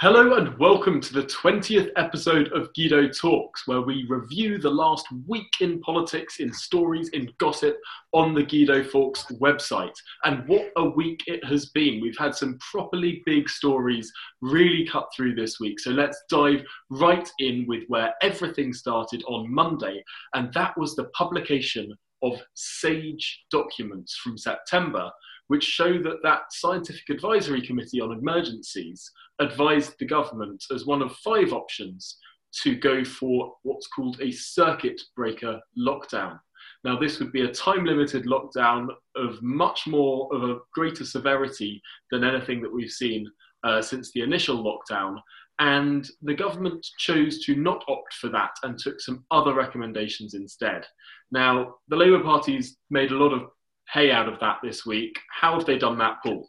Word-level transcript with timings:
Hello 0.00 0.32
and 0.38 0.56
welcome 0.56 0.98
to 0.98 1.12
the 1.12 1.24
20th 1.24 1.90
episode 1.96 2.50
of 2.52 2.72
Guido 2.72 3.06
Talks, 3.06 3.66
where 3.66 3.82
we 3.82 4.06
review 4.08 4.56
the 4.56 4.70
last 4.70 5.06
week 5.26 5.52
in 5.60 5.78
politics, 5.82 6.40
in 6.40 6.54
stories, 6.54 7.10
in 7.10 7.30
gossip 7.36 7.76
on 8.14 8.32
the 8.32 8.42
Guido 8.42 8.82
Fawkes 8.82 9.26
website. 9.42 9.92
And 10.24 10.48
what 10.48 10.72
a 10.78 10.88
week 10.88 11.20
it 11.26 11.44
has 11.44 11.66
been. 11.66 12.00
We've 12.00 12.16
had 12.16 12.34
some 12.34 12.58
properly 12.70 13.22
big 13.26 13.50
stories 13.50 14.10
really 14.40 14.88
cut 14.90 15.06
through 15.14 15.34
this 15.34 15.60
week. 15.60 15.78
So 15.78 15.90
let's 15.90 16.18
dive 16.30 16.64
right 16.88 17.28
in 17.38 17.66
with 17.68 17.82
where 17.88 18.14
everything 18.22 18.72
started 18.72 19.22
on 19.28 19.52
Monday, 19.52 20.02
and 20.32 20.50
that 20.54 20.72
was 20.78 20.96
the 20.96 21.10
publication 21.12 21.92
of 22.22 22.40
SAGE 22.54 23.44
documents 23.50 24.16
from 24.16 24.38
September 24.38 25.10
which 25.50 25.64
show 25.64 26.00
that 26.00 26.22
that 26.22 26.42
scientific 26.52 27.10
advisory 27.10 27.60
committee 27.60 28.00
on 28.00 28.16
emergencies 28.16 29.10
advised 29.40 29.94
the 29.98 30.06
government 30.06 30.62
as 30.72 30.86
one 30.86 31.02
of 31.02 31.12
five 31.16 31.52
options 31.52 32.18
to 32.62 32.76
go 32.76 33.04
for 33.04 33.54
what's 33.64 33.88
called 33.88 34.16
a 34.20 34.30
circuit 34.30 35.00
breaker 35.16 35.58
lockdown. 35.76 36.38
Now, 36.84 36.96
this 37.00 37.18
would 37.18 37.32
be 37.32 37.42
a 37.42 37.52
time 37.52 37.84
limited 37.84 38.26
lockdown 38.26 38.90
of 39.16 39.42
much 39.42 39.88
more 39.88 40.32
of 40.32 40.44
a 40.44 40.58
greater 40.72 41.04
severity 41.04 41.82
than 42.12 42.22
anything 42.22 42.62
that 42.62 42.72
we've 42.72 42.88
seen 42.88 43.26
uh, 43.64 43.82
since 43.82 44.12
the 44.12 44.20
initial 44.20 44.62
lockdown. 44.62 45.16
And 45.58 46.08
the 46.22 46.34
government 46.34 46.86
chose 46.98 47.44
to 47.46 47.56
not 47.56 47.84
opt 47.88 48.14
for 48.20 48.28
that 48.28 48.52
and 48.62 48.78
took 48.78 49.00
some 49.00 49.24
other 49.32 49.52
recommendations 49.52 50.34
instead. 50.34 50.86
Now, 51.32 51.74
the 51.88 51.96
Labour 51.96 52.22
Party's 52.22 52.76
made 52.88 53.10
a 53.10 53.18
lot 53.18 53.32
of 53.32 53.48
hay 53.92 54.10
out 54.10 54.28
of 54.28 54.38
that 54.40 54.58
this 54.62 54.86
week. 54.86 55.18
How 55.30 55.54
have 55.54 55.66
they 55.66 55.78
done 55.78 55.98
that, 55.98 56.18
Paul? 56.22 56.48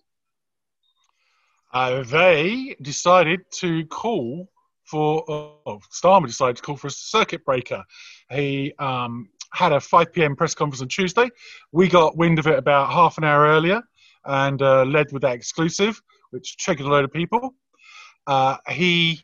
Uh, 1.73 2.03
they 2.03 2.75
decided 2.81 3.39
to 3.59 3.85
call 3.85 4.49
for, 4.83 5.23
oh, 5.29 5.79
Starmer 5.91 6.27
decided 6.27 6.57
to 6.57 6.61
call 6.61 6.75
for 6.75 6.87
a 6.87 6.91
circuit 6.91 7.45
breaker. 7.45 7.83
He 8.29 8.73
um, 8.77 9.29
had 9.53 9.71
a 9.71 9.79
5 9.79 10.11
p.m. 10.11 10.35
press 10.35 10.53
conference 10.53 10.81
on 10.81 10.89
Tuesday. 10.89 11.29
We 11.71 11.87
got 11.87 12.17
wind 12.17 12.39
of 12.39 12.47
it 12.47 12.59
about 12.59 12.91
half 12.91 13.17
an 13.17 13.23
hour 13.23 13.45
earlier 13.45 13.81
and 14.25 14.61
uh, 14.61 14.83
led 14.83 15.11
with 15.11 15.21
that 15.21 15.33
exclusive, 15.33 16.01
which 16.31 16.57
triggered 16.57 16.85
a 16.85 16.89
load 16.89 17.05
of 17.05 17.13
people. 17.13 17.55
Uh, 18.27 18.57
he 18.69 19.21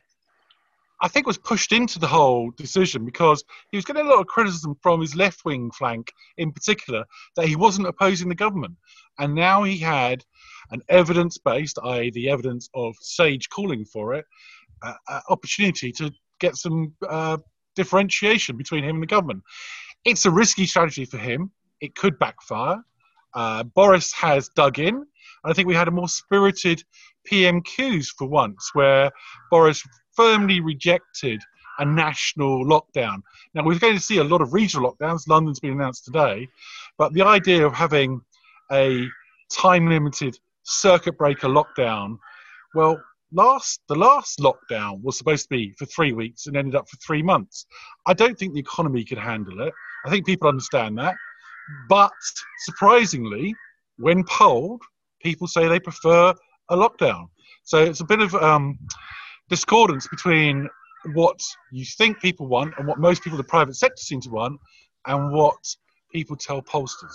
I 1.00 1.08
think 1.08 1.26
was 1.26 1.38
pushed 1.38 1.72
into 1.72 1.98
the 1.98 2.06
whole 2.06 2.50
decision 2.56 3.04
because 3.04 3.44
he 3.70 3.76
was 3.76 3.84
getting 3.84 4.06
a 4.06 4.08
lot 4.08 4.20
of 4.20 4.26
criticism 4.26 4.76
from 4.82 5.00
his 5.00 5.14
left 5.14 5.44
wing 5.44 5.70
flank 5.70 6.12
in 6.36 6.52
particular 6.52 7.04
that 7.36 7.46
he 7.46 7.56
wasn't 7.56 7.86
opposing 7.86 8.28
the 8.28 8.34
government. 8.34 8.74
And 9.18 9.34
now 9.34 9.62
he 9.62 9.78
had 9.78 10.24
an 10.70 10.82
evidence 10.88 11.38
based, 11.38 11.78
i.e., 11.84 12.10
the 12.10 12.28
evidence 12.30 12.68
of 12.74 12.96
Sage 13.00 13.48
calling 13.48 13.84
for 13.84 14.14
it, 14.14 14.24
uh, 14.82 14.94
uh, 15.08 15.20
opportunity 15.28 15.92
to 15.92 16.12
get 16.40 16.56
some 16.56 16.92
uh, 17.08 17.38
differentiation 17.76 18.56
between 18.56 18.84
him 18.84 18.96
and 18.96 19.02
the 19.02 19.06
government. 19.06 19.42
It's 20.04 20.26
a 20.26 20.30
risky 20.30 20.66
strategy 20.66 21.04
for 21.04 21.18
him. 21.18 21.50
It 21.80 21.94
could 21.94 22.18
backfire. 22.18 22.82
Uh, 23.34 23.62
Boris 23.62 24.12
has 24.12 24.48
dug 24.48 24.78
in. 24.78 25.04
I 25.44 25.52
think 25.52 25.68
we 25.68 25.74
had 25.74 25.88
a 25.88 25.92
more 25.92 26.08
spirited 26.08 26.82
PMQs 27.30 28.08
for 28.16 28.26
once, 28.26 28.70
where 28.72 29.10
Boris 29.50 29.82
firmly 30.18 30.60
rejected 30.60 31.40
a 31.78 31.84
national 31.84 32.64
lockdown. 32.64 33.22
Now, 33.54 33.64
we're 33.64 33.78
going 33.78 33.94
to 33.94 34.02
see 34.02 34.18
a 34.18 34.24
lot 34.24 34.40
of 34.40 34.52
regional 34.52 34.92
lockdowns. 34.92 35.28
London's 35.28 35.60
been 35.60 35.74
announced 35.74 36.04
today. 36.04 36.48
But 36.98 37.12
the 37.12 37.22
idea 37.22 37.64
of 37.64 37.72
having 37.72 38.20
a 38.72 39.06
time 39.56 39.88
limited 39.88 40.36
circuit 40.64 41.16
breaker 41.16 41.46
lockdown, 41.46 42.18
well, 42.74 43.00
last 43.32 43.80
the 43.88 43.94
last 43.94 44.40
lockdown 44.40 45.00
was 45.02 45.16
supposed 45.16 45.44
to 45.44 45.50
be 45.50 45.72
for 45.78 45.86
three 45.86 46.12
weeks 46.12 46.46
and 46.46 46.56
ended 46.56 46.74
up 46.74 46.88
for 46.88 46.96
three 46.96 47.22
months. 47.22 47.66
I 48.06 48.12
don't 48.12 48.36
think 48.36 48.54
the 48.54 48.60
economy 48.60 49.04
could 49.04 49.18
handle 49.18 49.60
it. 49.60 49.72
I 50.04 50.10
think 50.10 50.26
people 50.26 50.48
understand 50.48 50.98
that. 50.98 51.14
But 51.88 52.10
surprisingly, 52.64 53.54
when 53.98 54.24
polled, 54.24 54.82
people 55.22 55.46
say 55.46 55.68
they 55.68 55.80
prefer 55.80 56.34
a 56.70 56.76
lockdown. 56.76 57.28
So 57.62 57.78
it's 57.78 58.00
a 58.00 58.04
bit 58.04 58.20
of 58.20 58.34
um, 58.34 58.78
discordance 59.48 60.06
between 60.08 60.68
what 61.14 61.40
you 61.72 61.84
think 61.84 62.20
people 62.20 62.46
want 62.46 62.74
and 62.78 62.86
what 62.86 62.98
most 62.98 63.22
people 63.22 63.38
in 63.38 63.44
the 63.44 63.48
private 63.48 63.76
sector 63.76 64.02
seem 64.02 64.20
to 64.20 64.30
want 64.30 64.60
and 65.06 65.32
what 65.32 65.56
people 66.12 66.36
tell 66.36 66.62
pollsters. 66.62 67.14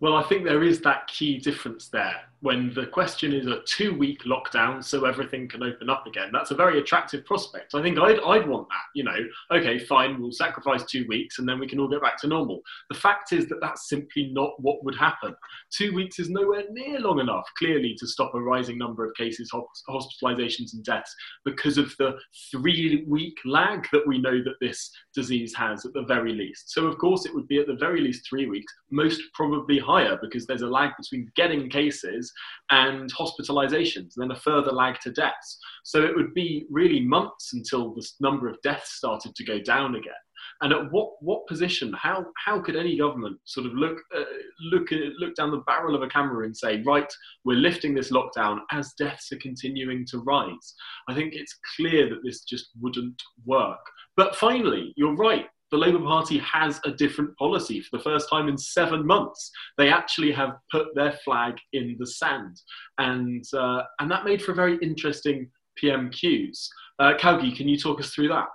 Well, 0.00 0.16
I 0.16 0.22
think 0.24 0.44
there 0.44 0.62
is 0.62 0.80
that 0.80 1.06
key 1.06 1.38
difference 1.38 1.88
there 1.88 2.20
when 2.44 2.74
the 2.74 2.84
question 2.84 3.32
is 3.32 3.46
a 3.46 3.62
two 3.62 3.94
week 3.96 4.22
lockdown 4.24 4.84
so 4.84 5.06
everything 5.06 5.48
can 5.48 5.62
open 5.62 5.88
up 5.88 6.06
again. 6.06 6.28
That's 6.30 6.50
a 6.50 6.54
very 6.54 6.78
attractive 6.78 7.24
prospect. 7.24 7.74
I 7.74 7.80
think 7.80 7.98
I'd, 7.98 8.20
I'd 8.20 8.46
want 8.46 8.68
that. 8.68 8.84
You 8.94 9.04
know, 9.04 9.16
okay, 9.50 9.78
fine, 9.78 10.20
we'll 10.20 10.30
sacrifice 10.30 10.84
two 10.84 11.06
weeks 11.08 11.38
and 11.38 11.48
then 11.48 11.58
we 11.58 11.66
can 11.66 11.80
all 11.80 11.88
get 11.88 12.02
back 12.02 12.20
to 12.20 12.26
normal. 12.26 12.60
The 12.90 12.98
fact 12.98 13.32
is 13.32 13.48
that 13.48 13.62
that's 13.62 13.88
simply 13.88 14.30
not 14.34 14.50
what 14.60 14.84
would 14.84 14.94
happen. 14.94 15.34
Two 15.70 15.94
weeks 15.94 16.18
is 16.18 16.28
nowhere 16.28 16.64
near 16.70 17.00
long 17.00 17.18
enough, 17.18 17.48
clearly, 17.56 17.96
to 17.98 18.06
stop 18.06 18.34
a 18.34 18.40
rising 18.40 18.76
number 18.76 19.06
of 19.06 19.14
cases, 19.14 19.50
hospitalizations, 19.88 20.74
and 20.74 20.84
deaths 20.84 21.14
because 21.46 21.78
of 21.78 21.94
the 21.98 22.18
three 22.50 23.06
week 23.08 23.38
lag 23.46 23.86
that 23.90 24.06
we 24.06 24.18
know 24.18 24.42
that 24.44 24.60
this 24.60 24.90
disease 25.14 25.54
has 25.54 25.86
at 25.86 25.94
the 25.94 26.02
very 26.02 26.34
least. 26.34 26.72
So, 26.74 26.84
of 26.84 26.98
course, 26.98 27.24
it 27.24 27.34
would 27.34 27.48
be 27.48 27.58
at 27.58 27.68
the 27.68 27.76
very 27.76 28.02
least 28.02 28.28
three 28.28 28.46
weeks, 28.46 28.70
most 28.90 29.22
probably 29.32 29.78
higher 29.78 29.93
because 30.20 30.46
there's 30.46 30.62
a 30.62 30.66
lag 30.66 30.90
between 30.98 31.30
getting 31.36 31.68
cases 31.68 32.32
and 32.70 33.12
hospitalizations, 33.12 34.16
and 34.16 34.18
then 34.18 34.30
a 34.30 34.40
further 34.40 34.72
lag 34.72 35.00
to 35.00 35.12
deaths. 35.12 35.58
So 35.84 36.04
it 36.04 36.14
would 36.16 36.34
be 36.34 36.66
really 36.70 37.00
months 37.00 37.52
until 37.54 37.94
the 37.94 38.06
number 38.20 38.48
of 38.48 38.60
deaths 38.62 38.94
started 38.94 39.34
to 39.34 39.44
go 39.44 39.60
down 39.60 39.94
again. 39.94 40.12
And 40.60 40.72
at 40.72 40.92
what, 40.92 41.10
what 41.20 41.46
position, 41.46 41.92
how, 41.94 42.26
how 42.44 42.60
could 42.60 42.76
any 42.76 42.96
government 42.96 43.38
sort 43.44 43.66
of 43.66 43.74
look, 43.74 43.98
uh, 44.16 44.24
look, 44.70 44.92
at, 44.92 45.00
look 45.18 45.34
down 45.34 45.50
the 45.50 45.64
barrel 45.66 45.94
of 45.94 46.02
a 46.02 46.08
camera 46.08 46.44
and 46.44 46.56
say, 46.56 46.82
right, 46.82 47.10
we're 47.44 47.56
lifting 47.56 47.94
this 47.94 48.12
lockdown 48.12 48.60
as 48.70 48.94
deaths 48.98 49.32
are 49.32 49.38
continuing 49.38 50.06
to 50.06 50.18
rise? 50.18 50.74
I 51.08 51.14
think 51.14 51.34
it's 51.34 51.58
clear 51.76 52.08
that 52.08 52.20
this 52.24 52.44
just 52.44 52.70
wouldn't 52.80 53.20
work. 53.44 53.80
But 54.16 54.36
finally, 54.36 54.92
you're 54.96 55.16
right 55.16 55.46
the 55.74 55.80
Labour 55.80 55.98
Party 55.98 56.38
has 56.38 56.80
a 56.84 56.92
different 56.92 57.36
policy 57.36 57.80
for 57.80 57.96
the 57.96 58.02
first 58.04 58.30
time 58.30 58.46
in 58.46 58.56
seven 58.56 59.04
months. 59.04 59.50
They 59.76 59.88
actually 59.88 60.30
have 60.30 60.52
put 60.70 60.94
their 60.94 61.18
flag 61.24 61.56
in 61.72 61.96
the 61.98 62.06
sand, 62.06 62.60
and 62.98 63.42
uh, 63.52 63.82
and 63.98 64.08
that 64.08 64.24
made 64.24 64.40
for 64.40 64.54
very 64.54 64.78
interesting 64.80 65.50
PMQs. 65.82 66.68
Uh, 67.00 67.14
Calgie, 67.18 67.56
can 67.56 67.66
you 67.66 67.76
talk 67.76 67.98
us 67.98 68.14
through 68.14 68.28
that? 68.28 68.46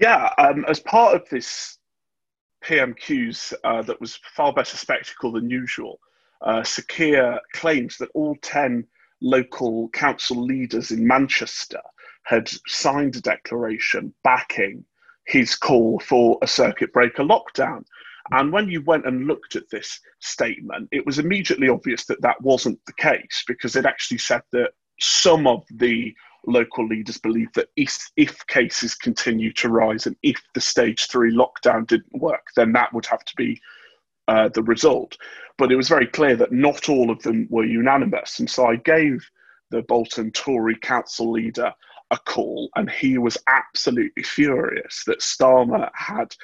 Yeah, 0.00 0.28
um, 0.38 0.64
as 0.66 0.80
part 0.80 1.14
of 1.14 1.28
this 1.28 1.78
PMQs 2.64 3.54
uh, 3.62 3.82
that 3.82 4.00
was 4.00 4.18
far 4.34 4.52
better 4.52 4.76
spectacle 4.76 5.30
than 5.30 5.48
usual, 5.48 6.00
uh, 6.42 6.64
Sir 6.64 6.82
Keir 6.88 7.38
claims 7.52 7.96
that 7.98 8.10
all 8.12 8.34
10 8.42 8.84
local 9.22 9.88
council 9.90 10.42
leaders 10.44 10.90
in 10.90 11.06
Manchester 11.06 11.80
had 12.30 12.48
signed 12.68 13.16
a 13.16 13.20
declaration 13.20 14.14
backing 14.22 14.84
his 15.26 15.56
call 15.56 15.98
for 15.98 16.38
a 16.42 16.46
circuit 16.46 16.92
breaker 16.92 17.24
lockdown. 17.24 17.84
And 18.30 18.52
when 18.52 18.68
you 18.68 18.82
went 18.82 19.04
and 19.04 19.26
looked 19.26 19.56
at 19.56 19.68
this 19.70 19.98
statement, 20.20 20.88
it 20.92 21.04
was 21.04 21.18
immediately 21.18 21.68
obvious 21.68 22.04
that 22.06 22.22
that 22.22 22.40
wasn't 22.40 22.78
the 22.86 22.92
case 22.92 23.42
because 23.48 23.74
it 23.74 23.84
actually 23.84 24.18
said 24.18 24.42
that 24.52 24.70
some 25.00 25.48
of 25.48 25.64
the 25.72 26.14
local 26.46 26.86
leaders 26.86 27.18
believe 27.18 27.52
that 27.54 27.70
if, 27.74 27.98
if 28.16 28.46
cases 28.46 28.94
continue 28.94 29.52
to 29.54 29.68
rise 29.68 30.06
and 30.06 30.14
if 30.22 30.40
the 30.54 30.60
stage 30.60 31.08
three 31.08 31.34
lockdown 31.34 31.84
didn't 31.84 32.22
work, 32.22 32.46
then 32.54 32.70
that 32.74 32.92
would 32.92 33.06
have 33.06 33.24
to 33.24 33.34
be 33.34 33.60
uh, 34.28 34.48
the 34.50 34.62
result. 34.62 35.16
But 35.58 35.72
it 35.72 35.76
was 35.76 35.88
very 35.88 36.06
clear 36.06 36.36
that 36.36 36.52
not 36.52 36.88
all 36.88 37.10
of 37.10 37.20
them 37.24 37.48
were 37.50 37.64
unanimous. 37.64 38.38
And 38.38 38.48
so 38.48 38.66
I 38.66 38.76
gave 38.76 39.28
the 39.72 39.82
Bolton 39.82 40.30
Tory 40.30 40.76
council 40.76 41.32
leader 41.32 41.72
a 42.10 42.18
call, 42.18 42.68
and 42.76 42.90
he 42.90 43.18
was 43.18 43.38
absolutely 43.46 44.22
furious 44.22 45.04
that 45.06 45.20
Starmer 45.20 45.90
had. 45.94 46.34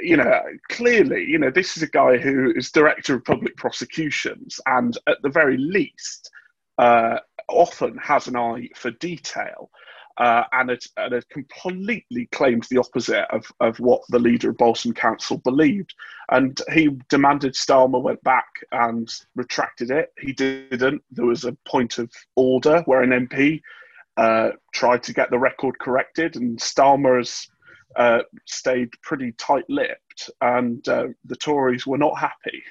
You 0.00 0.16
know, 0.16 0.40
clearly, 0.70 1.24
you 1.24 1.38
know, 1.38 1.50
this 1.50 1.76
is 1.76 1.82
a 1.82 1.88
guy 1.88 2.16
who 2.16 2.52
is 2.54 2.70
director 2.70 3.16
of 3.16 3.24
public 3.24 3.56
prosecutions, 3.56 4.60
and 4.66 4.96
at 5.08 5.20
the 5.22 5.28
very 5.28 5.56
least, 5.56 6.30
uh, 6.78 7.18
often 7.48 7.98
has 7.98 8.28
an 8.28 8.36
eye 8.36 8.68
for 8.74 8.90
detail. 8.92 9.70
Uh, 10.18 10.44
and, 10.52 10.70
it, 10.70 10.86
and 10.98 11.26
completely 11.30 12.26
claimed 12.32 12.64
the 12.64 12.76
opposite 12.76 13.26
of, 13.34 13.50
of 13.60 13.80
what 13.80 14.02
the 14.10 14.18
leader 14.18 14.50
of 14.50 14.58
Bolton 14.58 14.92
Council 14.92 15.38
believed. 15.38 15.94
And 16.30 16.60
he 16.70 16.90
demanded 17.08 17.54
Starmer 17.54 18.00
went 18.00 18.22
back 18.22 18.46
and 18.72 19.10
retracted 19.34 19.90
it. 19.90 20.12
He 20.20 20.34
didn't. 20.34 21.02
There 21.10 21.24
was 21.24 21.46
a 21.46 21.56
point 21.66 21.96
of 21.96 22.10
order 22.36 22.82
where 22.84 23.00
an 23.00 23.26
MP 23.26 23.62
uh, 24.16 24.50
tried 24.74 25.02
to 25.04 25.12
get 25.12 25.30
the 25.30 25.38
record 25.38 25.78
corrected, 25.78 26.36
and 26.36 26.58
Starmer 26.58 27.18
has 27.18 27.46
uh, 27.96 28.22
stayed 28.46 28.90
pretty 29.02 29.32
tight 29.32 29.64
lipped, 29.68 30.30
and 30.40 30.86
uh, 30.88 31.08
the 31.24 31.36
Tories 31.36 31.86
were 31.86 31.98
not 31.98 32.18
happy. 32.18 32.62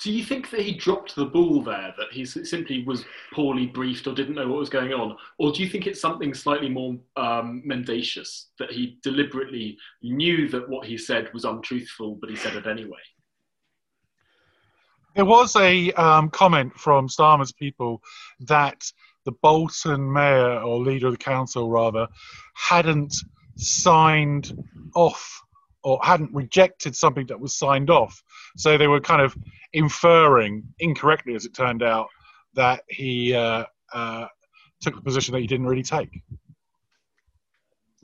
do 0.00 0.12
you 0.12 0.24
think 0.24 0.50
that 0.50 0.60
he 0.60 0.74
dropped 0.74 1.16
the 1.16 1.24
ball 1.24 1.60
there, 1.60 1.92
that 1.98 2.12
he 2.12 2.24
simply 2.24 2.84
was 2.84 3.04
poorly 3.32 3.66
briefed 3.66 4.06
or 4.06 4.14
didn't 4.14 4.36
know 4.36 4.46
what 4.46 4.60
was 4.60 4.70
going 4.70 4.92
on? 4.92 5.16
Or 5.38 5.50
do 5.50 5.62
you 5.62 5.68
think 5.68 5.86
it's 5.86 6.00
something 6.00 6.34
slightly 6.34 6.68
more 6.68 6.96
um, 7.16 7.62
mendacious, 7.64 8.50
that 8.60 8.70
he 8.70 8.98
deliberately 9.02 9.76
knew 10.02 10.48
that 10.50 10.68
what 10.68 10.86
he 10.86 10.96
said 10.96 11.32
was 11.34 11.44
untruthful, 11.44 12.16
but 12.20 12.30
he 12.30 12.36
said 12.36 12.54
it 12.54 12.66
anyway? 12.66 13.00
There 15.16 15.24
was 15.24 15.56
a 15.56 15.90
um, 15.92 16.30
comment 16.30 16.72
from 16.74 17.08
Starmer's 17.08 17.50
people 17.50 18.00
that 18.40 18.84
the 19.24 19.32
Bolton 19.42 20.12
mayor, 20.12 20.60
or 20.60 20.78
leader 20.78 21.08
of 21.08 21.12
the 21.12 21.18
council 21.18 21.70
rather, 21.70 22.06
hadn't 22.54 23.14
signed 23.56 24.52
off 24.94 25.42
or 25.82 25.98
hadn't 26.02 26.34
rejected 26.34 26.94
something 26.94 27.26
that 27.26 27.38
was 27.38 27.56
signed 27.56 27.90
off. 27.90 28.22
So 28.56 28.76
they 28.76 28.88
were 28.88 29.00
kind 29.00 29.22
of 29.22 29.36
inferring, 29.72 30.64
incorrectly 30.78 31.34
as 31.34 31.44
it 31.44 31.54
turned 31.54 31.82
out, 31.82 32.08
that 32.54 32.82
he 32.88 33.34
uh, 33.34 33.64
uh, 33.92 34.26
took 34.80 34.94
the 34.94 35.02
position 35.02 35.32
that 35.32 35.40
he 35.40 35.46
didn't 35.46 35.66
really 35.66 35.82
take. 35.82 36.10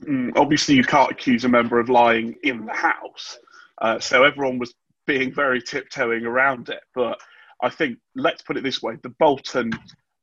Mm, 0.03 0.33
obviously, 0.35 0.75
you 0.75 0.83
can't 0.83 1.11
accuse 1.11 1.45
a 1.45 1.49
member 1.49 1.79
of 1.79 1.89
lying 1.89 2.35
in 2.43 2.65
the 2.65 2.73
House. 2.73 3.37
Uh, 3.81 3.99
so 3.99 4.23
everyone 4.23 4.59
was 4.59 4.73
being 5.05 5.33
very 5.33 5.61
tiptoeing 5.61 6.25
around 6.25 6.69
it. 6.69 6.81
But 6.93 7.19
I 7.61 7.69
think, 7.69 7.97
let's 8.15 8.41
put 8.41 8.57
it 8.57 8.63
this 8.63 8.81
way 8.81 8.97
the 9.01 9.13
Bolton 9.19 9.71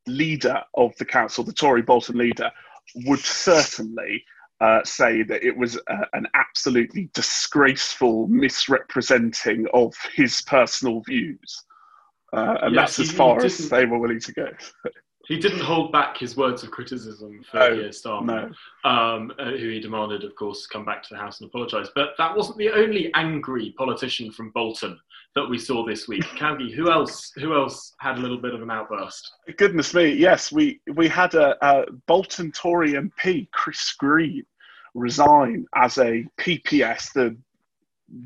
leader 0.07 0.63
of 0.75 0.97
the 0.97 1.05
council, 1.05 1.45
the 1.45 1.53
Tory 1.53 1.83
Bolton 1.83 2.19
leader, 2.19 2.51
would 3.07 3.21
certainly 3.21 4.25
uh, 4.61 4.85
say 4.85 5.23
that 5.25 5.43
it 5.43 5.57
was 5.57 5.77
uh, 5.89 6.05
an 6.13 6.27
absolutely 6.35 7.11
disgraceful 7.15 8.29
misrepresenting 8.29 9.67
of 9.75 9.95
his 10.15 10.41
personal 10.43 11.01
views. 11.01 11.65
Uh, 12.33 12.57
and 12.63 12.75
yes, 12.75 12.97
that's 12.97 13.11
as 13.11 13.15
far 13.15 13.45
as 13.45 13.69
they 13.69 13.85
were 13.85 13.99
willing 13.99 14.21
to 14.21 14.33
go. 14.33 14.47
he 15.27 15.39
didn't 15.39 15.61
hold 15.61 15.93
back 15.93 16.17
his 16.17 16.37
words 16.37 16.63
of 16.63 16.71
criticism 16.71 17.43
for 17.51 17.59
no, 17.59 17.75
Keir 17.75 17.89
Starmer, 17.89 18.53
no. 18.85 18.91
um, 18.91 19.33
uh, 19.39 19.51
who 19.51 19.69
he 19.69 19.81
demanded, 19.81 20.25
of 20.25 20.35
course, 20.37 20.67
come 20.67 20.85
back 20.85 21.03
to 21.03 21.09
the 21.11 21.19
House 21.19 21.41
and 21.41 21.49
apologise. 21.49 21.89
But 21.95 22.11
that 22.19 22.37
wasn't 22.37 22.59
the 22.59 22.71
only 22.71 23.13
angry 23.15 23.75
politician 23.77 24.31
from 24.31 24.51
Bolton 24.51 24.99
that 25.35 25.49
we 25.49 25.59
saw 25.59 25.85
this 25.85 26.09
week. 26.09 26.25
Calgie, 26.37 26.75
who 26.75 26.91
else? 26.91 27.33
Who 27.37 27.55
else 27.55 27.95
had 27.99 28.19
a 28.19 28.21
little 28.21 28.39
bit 28.39 28.55
of 28.55 28.63
an 28.63 28.71
outburst? 28.71 29.31
Goodness 29.57 29.95
me, 29.95 30.13
yes, 30.13 30.53
we 30.53 30.81
we 30.95 31.09
had 31.09 31.35
a, 31.35 31.57
a 31.67 31.91
Bolton 32.07 32.53
Tory 32.53 32.93
MP, 32.93 33.51
Chris 33.51 33.93
Green, 33.99 34.45
resign 34.95 35.67
as 35.75 35.99
a 35.99 36.25
PPS, 36.39 37.13
the 37.13 37.37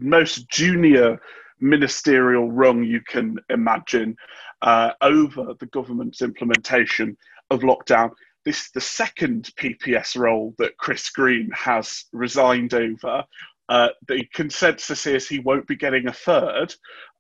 most 0.01 0.49
junior 0.49 1.21
ministerial 1.61 2.51
rung 2.51 2.83
you 2.83 3.01
can 3.01 3.39
imagine, 3.51 4.17
uh, 4.63 4.91
over 5.01 5.55
the 5.59 5.67
government's 5.67 6.23
implementation 6.23 7.17
of 7.51 7.61
lockdown. 7.61 8.11
This 8.45 8.67
is 8.67 8.71
the 8.73 8.81
second 8.81 9.51
PPS 9.57 10.17
role 10.17 10.55
that 10.59 10.77
Chris 10.77 11.11
Green 11.11 11.51
has 11.53 12.05
resigned 12.13 12.75
over. 12.75 13.25
Uh, 13.69 13.89
the 14.09 14.25
consensus 14.33 15.07
is 15.07 15.29
he 15.29 15.41
won't 15.41 15.67
be 15.67 15.77
getting 15.77 16.07
a 16.09 16.13
third. 16.13 16.75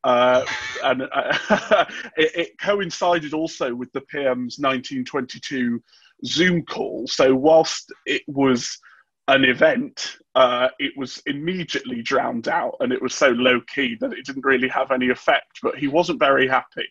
Uh, 0.04 0.44
and 0.84 1.02
uh, 1.02 1.84
it, 2.16 2.30
it, 2.34 2.58
coincided 2.58 3.34
also 3.34 3.74
with 3.74 3.92
the 3.92 4.00
PM's 4.02 4.58
1922 4.58 5.82
Zoom 6.24 6.62
call. 6.64 7.06
So, 7.08 7.34
whilst 7.34 7.92
it 8.06 8.22
was 8.26 8.78
an 9.28 9.44
event, 9.44 10.18
uh, 10.36 10.68
it 10.78 10.92
was 10.96 11.20
immediately 11.26 12.02
drowned 12.02 12.48
out, 12.48 12.76
and 12.80 12.92
it 12.92 13.02
was 13.02 13.14
so 13.14 13.30
low 13.30 13.60
key 13.74 13.96
that 14.00 14.12
it 14.12 14.24
didn't 14.24 14.44
really 14.44 14.68
have 14.68 14.92
any 14.92 15.10
effect. 15.10 15.58
But 15.62 15.76
he 15.76 15.88
wasn't 15.88 16.20
very 16.20 16.46
happy. 16.46 16.86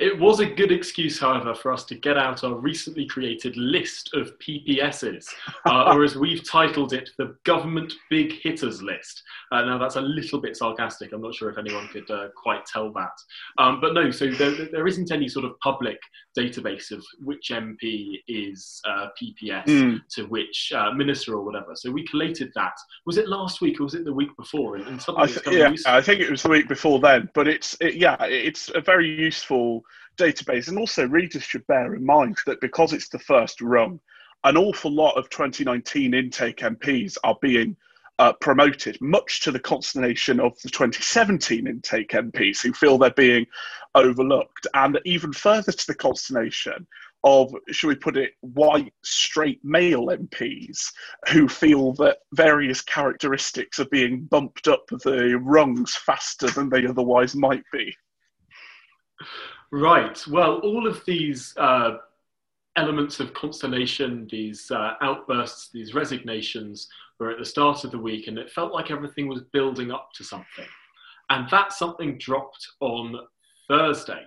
It 0.00 0.18
was 0.18 0.40
a 0.40 0.46
good 0.46 0.70
excuse, 0.70 1.18
however, 1.18 1.54
for 1.54 1.72
us 1.72 1.84
to 1.86 1.94
get 1.94 2.18
out 2.18 2.44
our 2.44 2.54
recently 2.54 3.06
created 3.06 3.56
list 3.56 4.10
of 4.14 4.38
PPSs, 4.38 5.26
uh, 5.66 5.84
or 5.94 6.04
as 6.04 6.16
we've 6.16 6.48
titled 6.48 6.92
it, 6.92 7.10
the 7.18 7.36
Government 7.44 7.92
Big 8.10 8.32
Hitters 8.42 8.82
List. 8.82 9.22
Uh, 9.50 9.62
now, 9.62 9.78
that's 9.78 9.96
a 9.96 10.00
little 10.00 10.40
bit 10.40 10.56
sarcastic. 10.56 11.12
I'm 11.12 11.22
not 11.22 11.34
sure 11.34 11.50
if 11.50 11.58
anyone 11.58 11.88
could 11.88 12.10
uh, 12.10 12.28
quite 12.36 12.66
tell 12.66 12.92
that. 12.92 13.12
Um, 13.58 13.80
but 13.80 13.94
no, 13.94 14.10
so 14.10 14.28
there, 14.30 14.68
there 14.70 14.86
isn't 14.86 15.10
any 15.10 15.28
sort 15.28 15.46
of 15.46 15.58
public 15.60 15.98
database 16.38 16.90
of 16.90 17.04
which 17.20 17.50
MP 17.50 18.20
is 18.28 18.80
uh, 18.86 19.08
PPS 19.20 19.64
mm. 19.64 20.00
to 20.10 20.24
which 20.26 20.72
uh, 20.74 20.92
minister 20.92 21.34
or 21.34 21.42
whatever. 21.42 21.74
So 21.74 21.90
we 21.90 22.06
collated 22.06 22.52
that. 22.54 22.74
Was 23.06 23.16
it 23.16 23.28
last 23.28 23.60
week 23.60 23.80
or 23.80 23.84
was 23.84 23.94
it 23.94 24.04
the 24.04 24.12
week 24.12 24.36
before? 24.36 24.76
And, 24.76 24.86
and 24.86 25.04
I 25.16 25.26
th- 25.26 25.40
yeah, 25.50 25.74
I 25.86 26.00
think 26.00 26.20
it 26.20 26.30
was 26.30 26.42
the 26.42 26.50
week 26.50 26.68
before 26.68 27.00
then. 27.00 27.28
But 27.34 27.48
it's 27.48 27.76
it, 27.80 27.94
yeah, 27.94 28.16
it's 28.24 28.70
a 28.74 28.80
very 28.80 29.08
useful 29.08 29.77
database. 30.18 30.68
And 30.68 30.78
also, 30.78 31.06
readers 31.06 31.42
should 31.42 31.66
bear 31.66 31.94
in 31.94 32.04
mind 32.04 32.36
that 32.46 32.60
because 32.60 32.92
it's 32.92 33.08
the 33.08 33.18
first 33.18 33.60
rung, 33.60 34.00
an 34.44 34.56
awful 34.56 34.92
lot 34.92 35.16
of 35.16 35.30
2019 35.30 36.14
intake 36.14 36.58
MPs 36.58 37.16
are 37.24 37.36
being 37.40 37.76
uh, 38.18 38.32
promoted, 38.40 39.00
much 39.00 39.40
to 39.40 39.52
the 39.52 39.60
consternation 39.60 40.40
of 40.40 40.60
the 40.62 40.68
2017 40.68 41.66
intake 41.66 42.10
MPs 42.10 42.60
who 42.62 42.72
feel 42.72 42.98
they're 42.98 43.10
being 43.10 43.46
overlooked, 43.94 44.66
and 44.74 44.98
even 45.04 45.32
further 45.32 45.72
to 45.72 45.86
the 45.86 45.94
consternation 45.94 46.86
of, 47.24 47.52
should 47.70 47.88
we 47.88 47.94
put 47.94 48.16
it, 48.16 48.32
white, 48.40 48.92
straight 49.04 49.60
male 49.64 50.06
MPs 50.06 50.92
who 51.30 51.48
feel 51.48 51.92
that 51.94 52.18
various 52.34 52.80
characteristics 52.80 53.78
are 53.78 53.88
being 53.90 54.22
bumped 54.24 54.68
up 54.68 54.86
the 54.88 55.38
rungs 55.42 55.94
faster 55.96 56.48
than 56.48 56.68
they 56.68 56.86
otherwise 56.86 57.34
might 57.34 57.64
be. 57.72 57.94
Right. 59.70 60.26
Well, 60.26 60.58
all 60.58 60.86
of 60.86 61.04
these 61.04 61.54
uh, 61.58 61.98
elements 62.76 63.20
of 63.20 63.34
consternation, 63.34 64.26
these 64.30 64.70
uh, 64.70 64.94
outbursts, 65.02 65.70
these 65.72 65.94
resignations 65.94 66.88
were 67.20 67.30
at 67.30 67.38
the 67.38 67.44
start 67.44 67.84
of 67.84 67.90
the 67.90 67.98
week, 67.98 68.28
and 68.28 68.38
it 68.38 68.50
felt 68.50 68.72
like 68.72 68.90
everything 68.90 69.28
was 69.28 69.42
building 69.52 69.90
up 69.90 70.10
to 70.14 70.24
something. 70.24 70.66
And 71.30 71.48
that 71.50 71.72
something 71.72 72.16
dropped 72.16 72.66
on 72.80 73.14
Thursday, 73.68 74.22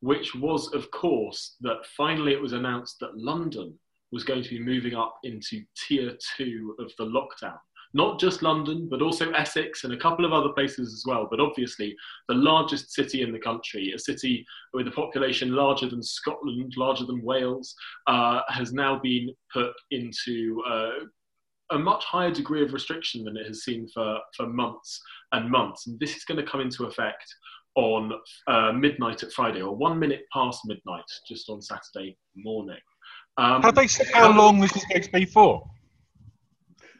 which 0.00 0.34
was, 0.34 0.72
of 0.74 0.90
course, 0.90 1.56
that 1.62 1.86
finally 1.96 2.32
it 2.32 2.42
was 2.42 2.52
announced 2.52 2.98
that 3.00 3.16
London 3.16 3.78
was 4.10 4.24
going 4.24 4.42
to 4.42 4.50
be 4.50 4.58
moving 4.58 4.94
up 4.94 5.18
into 5.24 5.62
tier 5.74 6.16
two 6.36 6.76
of 6.78 6.92
the 6.98 7.06
lockdown 7.06 7.58
not 7.94 8.18
just 8.18 8.42
London, 8.42 8.88
but 8.90 9.02
also 9.02 9.30
Essex 9.32 9.84
and 9.84 9.92
a 9.92 9.98
couple 9.98 10.24
of 10.24 10.32
other 10.32 10.50
places 10.50 10.92
as 10.92 11.04
well. 11.06 11.26
But 11.30 11.40
obviously, 11.40 11.94
the 12.28 12.34
largest 12.34 12.92
city 12.92 13.22
in 13.22 13.32
the 13.32 13.38
country, 13.38 13.92
a 13.94 13.98
city 13.98 14.46
with 14.72 14.88
a 14.88 14.92
population 14.92 15.54
larger 15.54 15.88
than 15.88 16.02
Scotland, 16.02 16.74
larger 16.76 17.04
than 17.04 17.22
Wales, 17.22 17.74
uh, 18.06 18.40
has 18.48 18.72
now 18.72 18.98
been 18.98 19.30
put 19.52 19.72
into 19.90 20.62
uh, 20.68 21.04
a 21.72 21.78
much 21.78 22.04
higher 22.04 22.30
degree 22.30 22.62
of 22.62 22.72
restriction 22.72 23.24
than 23.24 23.36
it 23.36 23.46
has 23.46 23.64
seen 23.64 23.88
for, 23.92 24.18
for 24.36 24.46
months 24.46 25.00
and 25.32 25.50
months. 25.50 25.86
And 25.86 25.98
this 26.00 26.16
is 26.16 26.24
going 26.24 26.42
to 26.44 26.50
come 26.50 26.60
into 26.60 26.84
effect 26.84 27.26
on 27.74 28.12
uh, 28.48 28.72
midnight 28.72 29.22
at 29.22 29.32
Friday, 29.32 29.62
or 29.62 29.74
one 29.74 29.98
minute 29.98 30.24
past 30.32 30.60
midnight, 30.66 31.04
just 31.26 31.48
on 31.48 31.62
Saturday 31.62 32.16
morning. 32.36 32.78
Um, 33.38 33.62
Have 33.62 33.74
they 33.74 33.88
how 34.12 34.30
long 34.36 34.60
this 34.60 34.76
is 34.76 34.84
going 34.90 35.02
to 35.02 35.10
be 35.10 35.24
for? 35.24 35.66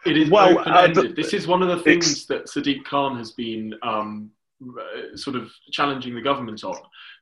It 0.04 0.16
is 0.16 0.30
well, 0.30 0.58
open-ended. 0.58 1.12
Uh, 1.12 1.14
this 1.14 1.32
is 1.32 1.46
one 1.46 1.62
of 1.62 1.68
the 1.68 1.82
things 1.82 2.26
that 2.26 2.46
Sadiq 2.46 2.84
Khan 2.84 3.16
has 3.16 3.32
been 3.32 3.74
um, 3.82 4.30
uh, 4.62 5.16
sort 5.16 5.36
of 5.36 5.50
challenging 5.70 6.14
the 6.14 6.20
government 6.20 6.64
on, 6.64 6.78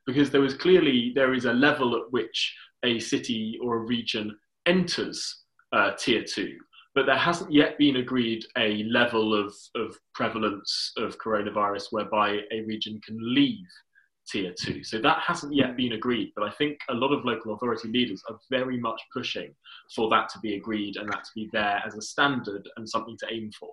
because 0.07 0.31
there 0.31 0.41
was 0.41 0.55
clearly 0.55 1.13
there 1.15 1.35
is 1.35 1.45
a 1.45 1.53
level 1.53 1.97
at 1.97 2.11
which 2.11 2.57
a 2.85 2.99
city 2.99 3.59
or 3.63 3.77
a 3.77 3.81
region 3.81 4.37
enters 4.67 5.43
uh, 5.73 5.93
tier 5.99 6.25
two, 6.25 6.59
but 6.95 7.07
there 7.07 7.17
hasn't 7.17 7.53
yet 7.53 7.77
been 7.79 7.97
agreed 7.97 8.45
a 8.57 8.83
level 8.85 9.35
of, 9.35 9.55
of 9.75 9.95
prevalence 10.15 10.93
of 10.97 11.19
coronavirus 11.19 11.87
whereby 11.91 12.41
a 12.51 12.63
region 12.63 13.01
can 13.05 13.19
leave 13.21 13.69
tier 14.31 14.55
two. 14.59 14.83
So 14.85 15.01
that 15.01 15.19
hasn't 15.27 15.55
yet 15.55 15.77
been 15.77 15.93
agreed, 15.93 16.33
but 16.35 16.45
I 16.45 16.51
think 16.51 16.79
a 16.89 16.95
lot 16.95 17.13
of 17.13 17.25
local 17.25 17.55
authority 17.55 17.89
leaders 17.89 18.23
are 18.29 18.39
very 18.51 18.79
much 18.79 19.01
pushing 19.13 19.55
for 19.95 20.09
that 20.11 20.29
to 20.31 20.39
be 20.41 20.57
agreed 20.57 20.97
and 20.97 21.09
that 21.09 21.25
to 21.25 21.31
be 21.35 21.49
there 21.53 21.83
as 21.87 21.97
a 21.97 22.03
standard 22.03 22.69
and 22.77 22.89
something 22.89 23.17
to 23.19 23.27
aim 23.33 23.51
for. 23.59 23.71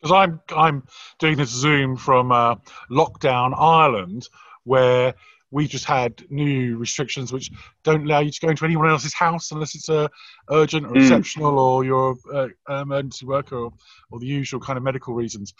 Because 0.00 0.12
I'm 0.12 0.40
I'm 0.54 0.82
doing 1.18 1.36
this 1.36 1.50
Zoom 1.50 1.96
from 1.96 2.30
uh, 2.30 2.56
lockdown 2.90 3.54
Ireland, 3.56 4.28
where 4.64 5.14
we 5.50 5.66
just 5.66 5.84
had 5.84 6.22
new 6.28 6.76
restrictions 6.76 7.32
which 7.32 7.50
don't 7.84 8.04
allow 8.04 8.18
you 8.18 8.30
to 8.30 8.40
go 8.40 8.48
into 8.48 8.64
anyone 8.64 8.90
else's 8.90 9.14
house 9.14 9.52
unless 9.52 9.74
it's 9.74 9.88
a 9.88 10.10
urgent 10.50 10.86
or 10.86 10.90
mm. 10.90 11.00
exceptional 11.00 11.58
or 11.58 11.84
you're 11.84 12.16
an 12.32 12.52
emergency 12.68 13.24
worker 13.26 13.56
or, 13.56 13.72
or 14.10 14.18
the 14.18 14.26
usual 14.26 14.60
kind 14.60 14.76
of 14.76 14.82
medical 14.82 15.14
reasons. 15.14 15.54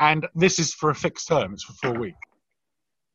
And 0.00 0.26
this 0.34 0.58
is 0.58 0.74
for 0.74 0.90
a 0.90 0.94
fixed 0.94 1.28
term; 1.28 1.54
it's 1.54 1.64
for 1.64 1.72
four 1.74 1.98
weeks. 1.98 2.18